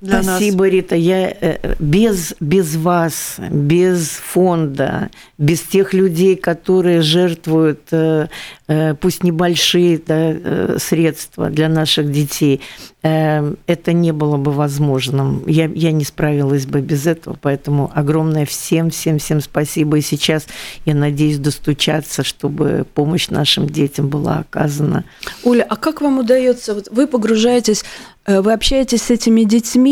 для 0.02 0.24
Спасибо, 0.24 0.66
нас. 0.66 0.74
Рита. 0.74 0.96
Я 0.96 1.30
э, 1.30 1.76
без, 1.80 2.34
без 2.40 2.76
вас, 2.76 3.36
без 3.52 4.10
фонда, 4.10 5.10
без 5.38 5.62
тех 5.62 5.94
людей, 5.94 6.36
которые 6.36 7.02
жертвуют, 7.02 7.82
э, 7.92 8.28
э, 8.68 8.94
пусть 8.96 9.24
небольшие 9.24 10.02
да, 10.06 10.80
средства 10.80 11.50
для 11.50 11.70
наших 11.70 12.12
детей, 12.12 12.62
это 13.02 13.94
не 13.94 14.12
было 14.12 14.36
бы 14.36 14.52
возможным. 14.52 15.44
Я, 15.48 15.72
я 15.74 15.94
не 15.94 16.04
справилась 16.04 16.66
бы 16.66 16.82
без 16.82 17.08
этого, 17.08 17.38
поэтому 17.42 17.90
огромное 17.96 18.46
всем, 18.46 18.90
всем, 18.90 19.20
всем 19.20 19.40
спасибо. 19.40 19.98
И 19.98 20.02
сейчас 20.02 20.48
я 20.84 20.96
надеюсь 20.96 21.38
достучаться, 21.38 22.26
чтобы 22.26 22.86
помощь 22.94 23.30
нашим 23.30 23.70
детям 23.70 24.10
была 24.10 24.40
оказана. 24.40 25.06
Оля, 25.46 25.66
а 25.70 25.78
как 25.78 26.02
вам 26.02 26.20
удается? 26.20 26.74
Вот 26.74 26.90
вы 26.92 27.08
погружаетесь 27.08 27.86
Э, 28.30 28.42
вы 28.42 28.54
общаетесь 28.54 29.04
с 29.04 29.10
этими 29.10 29.44
детьми, 29.44 29.89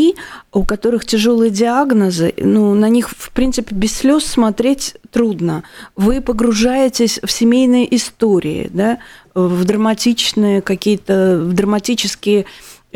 у 0.52 0.64
которых 0.64 1.04
тяжелые 1.04 1.50
диагнозы, 1.50 2.34
ну, 2.36 2.74
на 2.74 2.88
них, 2.88 3.10
в 3.10 3.30
принципе, 3.30 3.74
без 3.74 3.96
слез 3.96 4.24
смотреть 4.24 4.96
трудно. 5.10 5.62
Вы 5.96 6.20
погружаетесь 6.20 7.20
в 7.22 7.30
семейные 7.30 7.94
истории, 7.96 8.70
да, 8.72 8.98
в 9.34 9.64
драматичные 9.64 10.62
какие-то, 10.62 11.38
в 11.42 11.52
драматические 11.52 12.46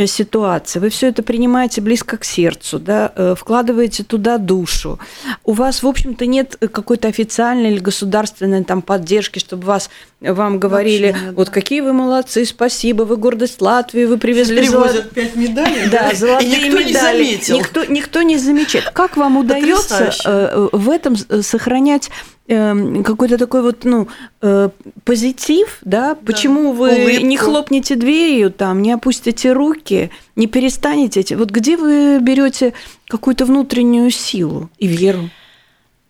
ситуации, 0.07 0.79
вы 0.79 0.89
все 0.89 1.09
это 1.09 1.23
принимаете 1.23 1.83
близко 1.83 2.17
к 2.17 2.25
сердцу, 2.25 2.79
да, 2.79 3.13
э, 3.15 3.35
вкладываете 3.37 4.05
туда 4.05 4.39
душу. 4.39 4.99
У 5.45 5.53
вас, 5.53 5.83
в 5.83 5.87
общем-то, 5.87 6.25
нет 6.25 6.57
какой-то 6.73 7.09
официальной 7.09 7.73
или 7.73 7.79
государственной 7.79 8.65
там 8.65 8.81
поддержки, 8.81 9.39
чтобы 9.39 9.65
вас 9.67 9.91
вам 10.21 10.59
говорили, 10.59 11.09
нет, 11.09 11.35
вот 11.35 11.49
да. 11.49 11.53
какие 11.53 11.83
вы 11.83 11.93
молодцы, 11.93 12.47
спасибо, 12.47 13.03
вы 13.03 13.17
гордость 13.17 13.61
Латвии, 13.61 14.07
вы 14.07 14.17
привезли 14.17 14.67
золотые 14.67 15.03
пять 15.05 15.37
медалей, 15.37 15.91
да, 15.91 16.13
золотые 16.15 16.51
никто 16.51 16.79
медали. 16.79 16.87
Не 16.87 16.95
заметил. 16.95 17.59
Никто, 17.59 17.85
никто 17.85 18.23
не 18.23 18.39
замечает. 18.39 18.91
Как 18.91 19.19
вам 19.19 19.37
удается. 19.37 20.13
Э, 20.25 20.69
в 20.73 20.89
этом 20.89 21.17
сохранять 21.17 22.11
э, 22.49 23.03
какой-то 23.03 23.39
такой 23.39 23.63
вот, 23.63 23.85
ну, 23.85 24.09
э, 24.41 24.69
позитив, 25.05 25.79
да? 25.83 26.15
Почему 26.15 26.73
вы 26.73 26.91
Улыбку. 26.91 27.27
не 27.27 27.37
хлопнете 27.37 27.97
дверью 27.97 28.51
там, 28.51 28.83
не 28.83 28.93
опустите 28.93 29.53
руки, 29.53 30.11
не 30.37 30.47
перестанете? 30.47 31.37
Вот 31.37 31.51
где 31.51 31.77
вы 31.77 32.19
берете 32.21 32.75
какую-то 33.09 33.45
внутреннюю 33.45 34.11
силу 34.11 34.71
и 34.79 34.87
веру? 34.87 35.31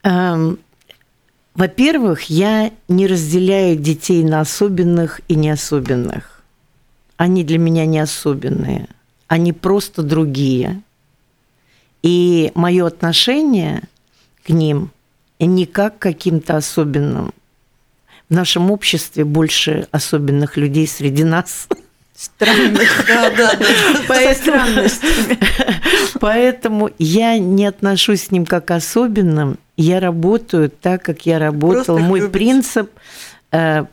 Эм, 0.05 0.59
во-первых, 1.55 2.24
я 2.24 2.72
не 2.89 3.07
разделяю 3.07 3.76
детей 3.76 4.24
на 4.24 4.41
особенных 4.41 5.20
и 5.28 5.35
неособенных. 5.35 6.43
Они 7.16 7.45
для 7.45 7.59
меня 7.59 7.87
не 7.87 7.99
особенные, 7.99 8.89
они 9.28 9.53
просто 9.53 10.03
другие. 10.03 10.83
И 12.03 12.51
мое 12.55 12.87
отношение 12.87 13.83
к 14.45 14.49
ним 14.49 14.91
не 15.47 15.66
как 15.66 15.99
к 15.99 16.03
каким-то 16.03 16.57
особенным. 16.57 17.32
В 18.28 18.34
нашем 18.34 18.70
обществе 18.70 19.24
больше 19.24 19.88
особенных 19.90 20.57
людей 20.57 20.86
среди 20.86 21.24
нас. 21.24 21.68
Странных. 22.14 23.05
Да, 23.07 23.30
да, 23.30 23.55
да. 23.57 23.66
Поэтому, 24.09 24.88
поэтому 26.20 26.90
я 26.99 27.38
не 27.38 27.66
отношусь 27.66 28.28
к 28.28 28.30
ним 28.30 28.47
как 28.47 28.70
особенным. 28.70 29.59
Я 29.76 29.99
работаю 29.99 30.70
так, 30.70 31.03
как 31.03 31.26
я 31.26 31.38
работал. 31.38 31.99
Мой 31.99 32.20
любите. 32.20 32.32
принцип 32.32 32.90
э, 33.51 33.86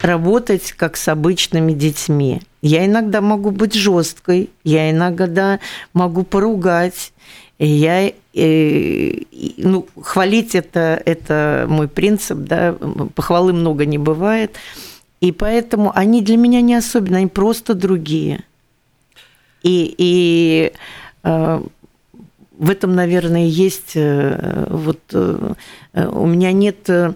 работать 0.00 0.72
как 0.72 0.96
с 0.96 1.08
обычными 1.08 1.72
детьми. 1.72 2.42
Я 2.62 2.84
иногда 2.86 3.20
могу 3.20 3.50
быть 3.50 3.74
жесткой, 3.74 4.50
я 4.64 4.90
иногда 4.90 5.60
могу 5.92 6.24
поругать, 6.24 7.12
я 7.66 8.12
э, 8.34 9.12
ну, 9.58 9.86
хвалить 10.00 10.54
это, 10.54 11.00
это 11.04 11.66
мой 11.68 11.88
принцип, 11.88 12.38
да, 12.38 12.74
похвалы 13.14 13.52
много 13.52 13.84
не 13.84 13.98
бывает. 13.98 14.56
И 15.20 15.32
поэтому 15.32 15.92
они 15.94 16.22
для 16.22 16.38
меня 16.38 16.62
не 16.62 16.74
особенно, 16.74 17.18
они 17.18 17.26
просто 17.26 17.74
другие. 17.74 18.44
И, 19.62 19.94
и 19.98 20.72
э, 21.22 21.62
в 22.58 22.70
этом, 22.70 22.94
наверное, 22.94 23.44
есть 23.44 23.92
э, 23.94 24.66
вот 24.70 25.00
э, 25.12 25.54
у 25.92 26.26
меня 26.26 26.52
нет 26.52 26.88
э, 26.88 27.12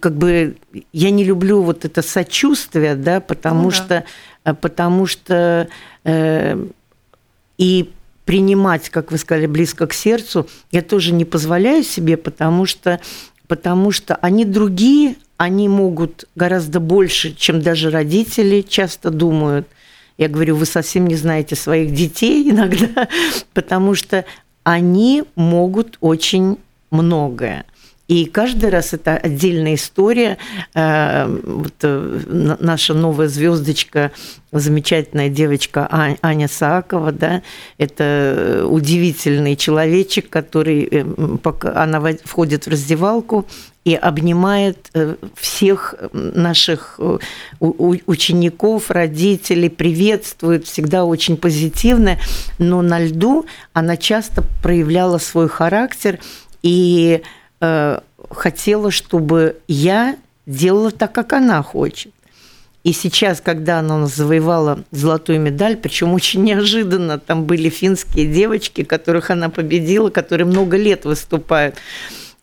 как 0.00 0.14
бы 0.16 0.56
я 0.92 1.10
не 1.10 1.24
люблю 1.24 1.62
вот 1.62 1.86
это 1.86 2.02
сочувствие, 2.02 2.96
да, 2.96 3.20
потому 3.20 3.64
ну, 3.64 3.70
что 3.70 4.04
да. 4.44 4.54
потому 4.54 5.06
что 5.06 5.68
э, 6.04 6.66
и 7.56 7.90
принимать, 8.26 8.90
как 8.90 9.12
вы 9.12 9.18
сказали, 9.18 9.46
близко 9.46 9.86
к 9.86 9.94
сердцу, 9.94 10.46
я 10.72 10.82
тоже 10.82 11.14
не 11.14 11.24
позволяю 11.24 11.82
себе, 11.82 12.18
потому 12.18 12.66
что 12.66 13.00
потому 13.46 13.92
что 13.92 14.16
они 14.16 14.44
другие, 14.44 15.14
они 15.36 15.68
могут 15.68 16.24
гораздо 16.34 16.80
больше, 16.80 17.32
чем 17.34 17.62
даже 17.62 17.90
родители 17.90 18.60
часто 18.62 19.10
думают. 19.10 19.68
Я 20.18 20.28
говорю, 20.28 20.56
вы 20.56 20.66
совсем 20.66 21.06
не 21.06 21.14
знаете 21.14 21.54
своих 21.54 21.94
детей 21.94 22.50
иногда, 22.50 23.08
потому 23.54 23.94
что 23.94 24.24
они 24.64 25.22
могут 25.36 25.96
очень 26.00 26.58
многое. 26.90 27.64
И 28.08 28.26
каждый 28.26 28.70
раз 28.70 28.92
это 28.92 29.16
отдельная 29.16 29.74
история. 29.74 30.38
Э, 30.74 31.26
вот 31.26 31.74
э, 31.82 32.56
наша 32.60 32.94
новая 32.94 33.26
звездочка, 33.26 34.12
замечательная 34.52 35.28
девочка 35.28 35.88
Аня 36.22 36.46
Саакова, 36.46 37.10
да, 37.10 37.42
это 37.78 38.64
удивительный 38.68 39.56
человечек, 39.56 40.30
который, 40.30 40.84
э, 40.84 41.04
она 41.74 42.00
входит 42.24 42.66
в 42.66 42.70
раздевалку 42.70 43.46
и 43.84 43.94
обнимает 43.94 44.90
всех 45.36 45.94
наших 46.12 46.98
учеников, 47.60 48.90
родителей, 48.90 49.68
приветствует, 49.68 50.66
всегда 50.66 51.04
очень 51.04 51.36
позитивная, 51.36 52.18
но 52.58 52.82
на 52.82 52.98
льду 53.00 53.46
она 53.72 53.96
часто 53.96 54.42
проявляла 54.60 55.18
свой 55.18 55.48
характер 55.48 56.18
и 56.62 57.22
э, 57.60 58.00
хотела, 58.30 58.90
чтобы 58.90 59.58
я 59.68 60.16
делала 60.46 60.90
так, 60.90 61.12
как 61.12 61.32
она 61.32 61.62
хочет. 61.62 62.12
И 62.84 62.92
сейчас, 62.92 63.40
когда 63.40 63.80
она 63.80 64.06
завоевала 64.06 64.84
золотую 64.92 65.40
медаль, 65.40 65.76
причем 65.76 66.14
очень 66.14 66.44
неожиданно, 66.44 67.18
там 67.18 67.44
были 67.44 67.68
финские 67.68 68.32
девочки, 68.32 68.84
которых 68.84 69.30
она 69.30 69.48
победила, 69.48 70.08
которые 70.10 70.46
много 70.46 70.76
лет 70.76 71.04
выступают. 71.04 71.74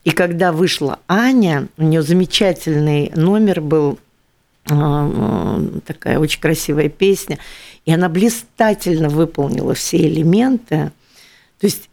И 0.04 0.12
когда 0.12 0.52
вышла 0.52 1.00
Аня, 1.08 1.70
у 1.78 1.84
нее 1.84 2.02
замечательный 2.02 3.14
номер 3.16 3.62
был, 3.62 4.00
а, 4.70 5.62
такая 5.86 6.20
очень 6.20 6.42
красивая 6.42 6.90
песня, 6.90 7.40
и 7.86 7.94
она 7.94 8.10
блистательно 8.10 9.08
выполнила 9.08 9.74
все 9.74 9.98
элементы. 9.98 10.92
То 11.60 11.68
есть 11.68 11.90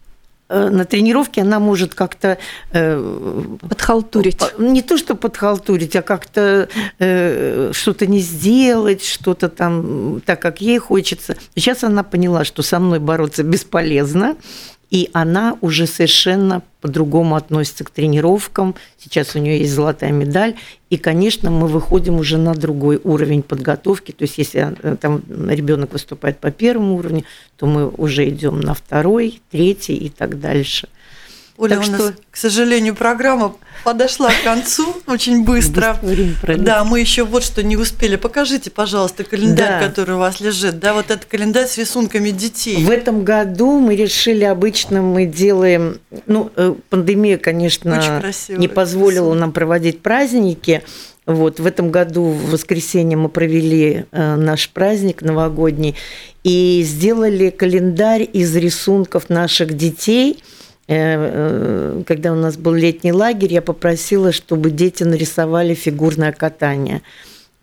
на 0.51 0.85
тренировке 0.85 1.41
она 1.41 1.59
может 1.59 1.95
как-то... 1.95 2.37
Э, 2.71 3.57
подхалтурить. 3.61 4.41
Не 4.57 4.81
то, 4.81 4.97
что 4.97 5.15
подхалтурить, 5.15 5.95
а 5.95 6.01
как-то 6.01 6.67
э, 6.99 7.71
что-то 7.73 8.07
не 8.07 8.19
сделать, 8.19 9.03
что-то 9.03 9.49
там 9.49 10.21
так, 10.25 10.41
как 10.41 10.61
ей 10.61 10.77
хочется. 10.77 11.37
Сейчас 11.55 11.83
она 11.83 12.03
поняла, 12.03 12.45
что 12.45 12.61
со 12.61 12.79
мной 12.79 12.99
бороться 12.99 13.43
бесполезно, 13.43 14.35
и 14.91 15.09
она 15.13 15.57
уже 15.61 15.87
совершенно 15.87 16.61
по-другому 16.81 17.35
относится 17.35 17.85
к 17.85 17.89
тренировкам. 17.89 18.75
Сейчас 18.97 19.35
у 19.35 19.39
нее 19.39 19.59
есть 19.59 19.71
золотая 19.71 20.11
медаль. 20.11 20.55
И, 20.89 20.97
конечно, 20.97 21.49
мы 21.49 21.67
выходим 21.67 22.15
уже 22.17 22.37
на 22.37 22.53
другой 22.53 22.99
уровень 23.01 23.41
подготовки. 23.41 24.11
То 24.11 24.23
есть, 24.23 24.37
если 24.37 24.75
э, 24.83 24.97
там 24.97 25.21
ребенок 25.29 25.93
выступает 25.93 26.39
по 26.39 26.51
первому 26.51 26.95
уровню, 26.95 27.23
то 27.55 27.67
мы 27.67 27.87
уже 27.87 28.27
идем 28.27 28.59
на 28.59 28.73
второй, 28.73 29.41
третий 29.49 29.95
и 29.95 30.09
так 30.09 30.41
дальше. 30.41 30.89
Оля, 31.61 31.75
так 31.75 31.87
у 31.87 31.91
нас, 31.91 32.01
что... 32.01 32.13
к 32.31 32.37
сожалению, 32.37 32.95
программа 32.95 33.53
подошла 33.83 34.31
к 34.31 34.43
концу 34.43 34.95
очень 35.05 35.45
быстро. 35.45 35.95
Да, 36.57 36.83
мы 36.83 36.99
еще 36.99 37.23
вот 37.23 37.43
что 37.43 37.61
не 37.61 37.77
успели. 37.77 38.15
Покажите, 38.15 38.71
пожалуйста, 38.71 39.23
календарь, 39.23 39.79
да. 39.79 39.87
который 39.87 40.15
у 40.15 40.17
вас 40.17 40.39
лежит. 40.39 40.79
Да, 40.79 40.95
вот 40.95 41.11
этот 41.11 41.25
календарь 41.25 41.67
с 41.67 41.77
рисунками 41.77 42.31
детей. 42.31 42.83
В 42.83 42.89
этом 42.89 43.23
году 43.23 43.79
мы 43.79 43.95
решили, 43.95 44.43
обычно 44.43 45.03
мы 45.03 45.27
делаем, 45.27 45.99
ну, 46.25 46.51
э, 46.55 46.73
пандемия, 46.89 47.37
конечно, 47.37 48.23
не 48.49 48.67
позволила 48.67 49.25
рисунок. 49.25 49.39
нам 49.39 49.51
проводить 49.51 50.01
праздники. 50.01 50.81
Вот, 51.27 51.59
в 51.59 51.67
этом 51.67 51.91
году 51.91 52.23
в 52.23 52.49
воскресенье 52.49 53.15
мы 53.17 53.29
провели 53.29 54.05
э, 54.11 54.35
наш 54.35 54.67
праздник 54.71 55.21
новогодний 55.21 55.95
и 56.43 56.81
сделали 56.83 57.51
календарь 57.51 58.27
из 58.33 58.55
рисунков 58.55 59.29
наших 59.29 59.77
детей– 59.77 60.43
когда 60.87 62.33
у 62.33 62.35
нас 62.35 62.57
был 62.57 62.73
летний 62.73 63.13
лагерь, 63.13 63.53
я 63.53 63.61
попросила, 63.61 64.31
чтобы 64.31 64.71
дети 64.71 65.03
нарисовали 65.03 65.73
фигурное 65.73 66.31
катание. 66.33 67.01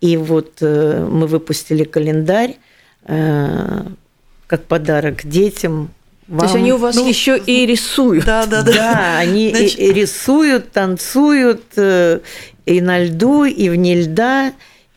И 0.01 0.17
вот 0.17 0.59
э, 0.61 1.07
мы 1.11 1.27
выпустили 1.27 1.85
календарь 1.85 2.57
как 3.05 4.65
подарок 4.67 5.27
детям. 5.27 5.91
Вам. 6.27 6.41
То 6.41 6.45
есть 6.45 6.57
они 6.57 6.73
у 6.73 6.77
вас 6.77 6.95
ну, 6.95 7.09
еще 7.09 7.39
и 7.39 7.65
рисуют. 7.67 8.25
Да, 8.27 8.47
да, 8.47 8.63
да. 8.63 8.73
Да, 8.73 9.19
они 9.19 9.51
Значит... 9.51 9.79
и 9.79 9.93
рисуют, 9.93 10.73
танцуют 10.73 11.63
и 11.77 12.81
на 12.83 13.03
льду, 13.03 13.45
и 13.45 13.71
вне 13.71 14.03
льда, 14.03 14.53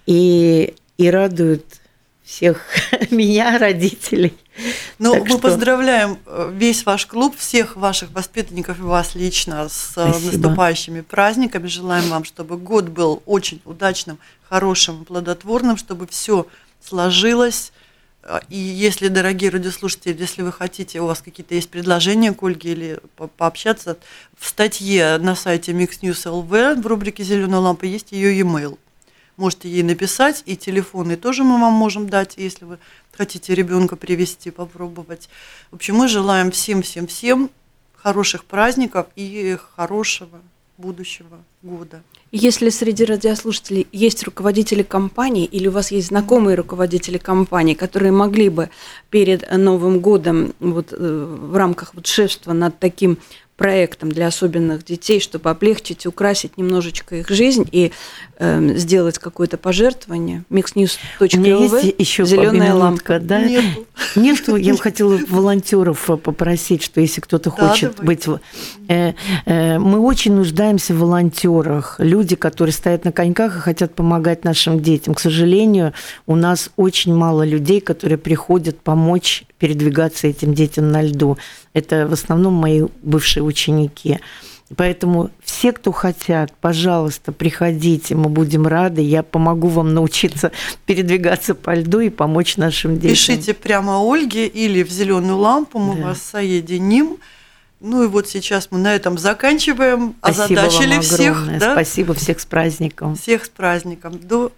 и, 0.06 0.74
и 0.98 1.10
радуют 1.10 1.64
всех 2.24 2.66
меня, 3.12 3.58
родителей. 3.58 4.34
Ну, 5.00 5.14
так 5.14 5.24
мы 5.24 5.30
что... 5.30 5.40
поздравляем 5.40 6.20
э, 6.26 6.52
весь 6.54 6.86
ваш 6.86 7.06
клуб, 7.06 7.36
всех 7.38 7.76
ваших 7.76 8.12
воспитанников 8.12 8.80
и 8.80 8.84
вас 8.84 9.16
лично 9.16 9.68
с 9.68 9.94
э, 9.98 10.12
Спасибо. 10.12 10.32
наступающими 10.32 11.02
праздниками. 11.02 11.68
Желаем 11.68 12.10
вам, 12.10 12.24
чтобы 12.24 12.58
год 12.58 12.90
был 12.90 13.24
очень 13.26 13.62
удачным, 13.66 14.20
хорошим, 14.48 15.06
плодотворным, 15.06 15.78
чтобы 15.78 16.06
все 16.08 16.48
сложилось. 16.84 17.72
Э, 18.24 18.40
и 18.50 18.58
если, 18.58 19.08
дорогие 19.08 19.50
радиослушатели, 19.50 20.16
если 20.20 20.42
вы 20.42 20.52
хотите, 20.52 21.00
у 21.02 21.08
вас 21.08 21.22
какие-то 21.22 21.56
есть 21.56 21.70
предложения 21.70 22.34
к 22.34 22.44
Ольге 22.44 22.72
или 22.72 23.00
по 23.16 23.28
пообщаться, 23.28 23.98
в 24.38 24.48
статье 24.48 25.18
на 25.18 25.36
сайте 25.36 25.72
Mix 25.72 26.02
News 26.02 26.26
LV 26.26 26.82
в 26.82 26.88
рубрике 26.88 27.24
«Зеленая 27.24 27.62
лампа» 27.62 27.86
есть 27.86 28.12
ее 28.12 28.38
e-mail. 28.38 28.78
Можете 29.38 29.70
ей 29.70 29.84
написать, 29.84 30.44
и 30.46 30.56
телефоны 30.56 31.16
тоже 31.16 31.44
мы 31.44 31.60
вам 31.60 31.74
можем 31.74 32.10
дать, 32.10 32.34
если 32.38 32.66
вы 32.66 32.80
хотите 33.12 33.56
ребенка 33.56 33.96
привести, 33.96 34.52
попробовать. 34.52 35.30
В 35.72 35.76
общем, 35.76 35.96
мы 35.96 36.08
желаем 36.08 36.52
всем-всем-всем 36.52 37.50
хороших 37.96 38.46
праздников 38.46 39.08
и 39.16 39.58
хорошего 39.76 40.42
будущего 40.78 41.38
года. 41.62 42.02
Если 42.32 42.70
среди 42.70 43.06
радиослушателей 43.06 43.88
есть 43.92 44.24
руководители 44.24 44.84
компаний 44.84 45.46
или 45.46 45.68
у 45.68 45.72
вас 45.72 45.92
есть 45.92 46.08
знакомые 46.08 46.56
руководители 46.56 47.18
компаний, 47.18 47.76
которые 47.76 48.12
могли 48.12 48.50
бы 48.50 48.70
перед 49.10 49.50
Новым 49.52 50.00
годом 50.00 50.54
вот, 50.60 50.88
э, 50.92 50.96
в 50.98 51.56
рамках 51.56 51.94
вот 51.94 52.08
шефства 52.08 52.54
над 52.54 52.80
таким 52.80 53.18
проектом 53.62 54.12
для 54.12 54.26
особенных 54.26 54.84
детей, 54.84 55.20
чтобы 55.20 55.52
облегчить, 55.52 56.08
украсить 56.08 56.58
немножечко 56.58 57.18
их 57.18 57.30
жизнь 57.30 57.70
и 57.72 57.92
э, 58.40 58.76
сделать 58.76 59.20
какое-то 59.20 59.58
пожертвование. 59.58 60.44
Mixnews.lv 60.50 61.84
есть 61.84 61.96
еще 62.00 62.26
зеленая 62.26 62.74
лампа. 62.74 63.20
Да? 63.20 63.44
Нету. 63.44 63.86
Нету. 64.16 64.56
Я 64.56 64.74
бы 64.74 64.80
хотела 64.80 65.20
волонтеров 65.30 66.10
попросить, 66.24 66.82
что 66.82 67.02
если 67.02 67.22
кто-то 67.22 67.52
хочет 67.52 67.98
да, 67.98 68.04
быть... 68.04 68.26
Э, 68.88 69.14
э, 69.46 69.78
мы 69.78 70.00
очень 70.00 70.34
нуждаемся 70.34 70.96
в 70.96 70.98
волонтерах. 70.98 71.98
Люди, 72.00 72.36
которые 72.36 72.74
стоят 72.74 73.06
на 73.06 73.12
коньках 73.12 73.58
и 73.58 73.60
хотят 73.60 73.94
помогать 73.94 74.44
нашим 74.44 74.80
детям. 74.80 75.14
К 75.14 75.20
сожалению, 75.20 75.94
у 76.26 76.36
нас 76.36 76.72
очень 76.78 77.14
мало 77.14 77.44
людей, 77.46 77.80
которые 77.80 78.18
приходят 78.18 78.80
помочь 78.80 79.44
передвигаться 79.62 80.28
этим 80.28 80.56
детям 80.56 80.92
на 80.92 81.04
льду. 81.04 81.38
Это 81.74 82.08
в 82.08 82.14
основном 82.14 82.56
мои 82.56 82.88
бывшие 83.04 83.44
ученики. 83.44 84.20
Поэтому 84.76 85.30
все, 85.44 85.72
кто 85.72 85.92
хотят, 85.92 86.52
пожалуйста, 86.60 87.32
приходите, 87.32 88.16
мы 88.16 88.30
будем 88.30 88.66
рады. 88.66 89.02
Я 89.02 89.22
помогу 89.22 89.68
вам 89.68 89.94
научиться 89.94 90.52
передвигаться 90.88 91.54
по 91.54 91.76
льду 91.76 92.00
и 92.00 92.10
помочь 92.10 92.58
нашим 92.58 92.96
детям. 92.96 93.12
Пишите 93.12 93.54
прямо 93.54 94.00
Ольге 94.02 94.48
или 94.48 94.82
в 94.82 94.90
зеленую 94.90 95.38
лампу, 95.38 95.78
мы 95.78 95.98
да. 95.98 96.08
вас 96.08 96.22
соединим. 96.24 97.18
Ну 97.82 98.04
и 98.04 98.08
вот 98.08 98.28
сейчас 98.28 98.70
мы 98.72 98.80
на 98.80 98.96
этом 98.96 99.20
заканчиваем. 99.20 100.16
Спасибо 100.20 100.44
Озадачили 100.44 100.94
вам 100.94 101.02
всех. 101.02 101.60
Да? 101.60 101.74
Спасибо 101.74 102.14
всех 102.16 102.40
с 102.40 102.46
праздником. 102.48 103.16
Всех 103.16 103.46
с 103.46 103.50
праздником. 103.50 104.20
До 104.20 104.52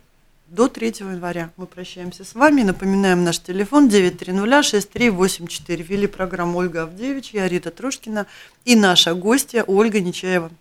до 0.54 0.68
3 0.68 0.94
января. 1.00 1.50
Мы 1.58 1.66
прощаемся 1.66 2.24
с 2.24 2.36
вами. 2.36 2.62
Напоминаем 2.62 3.24
наш 3.24 3.40
телефон 3.40 3.90
930-6384. 3.90 5.82
Вели 5.82 6.06
программу 6.06 6.60
Ольга 6.60 6.84
Авдевич, 6.84 7.32
я 7.34 7.48
Рита 7.48 7.72
Трушкина 7.72 8.28
и 8.64 8.76
наша 8.76 9.16
гостья 9.16 9.64
Ольга 9.64 10.00
Нечаева. 10.00 10.52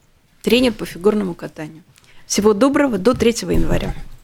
Тренер 0.43 0.73
по 0.73 0.87
фигурному 0.87 1.35
катанию. 1.35 1.83
Всего 2.27 2.55
доброго 2.55 2.97
до 2.97 3.13
3 3.13 3.31
января. 3.51 3.95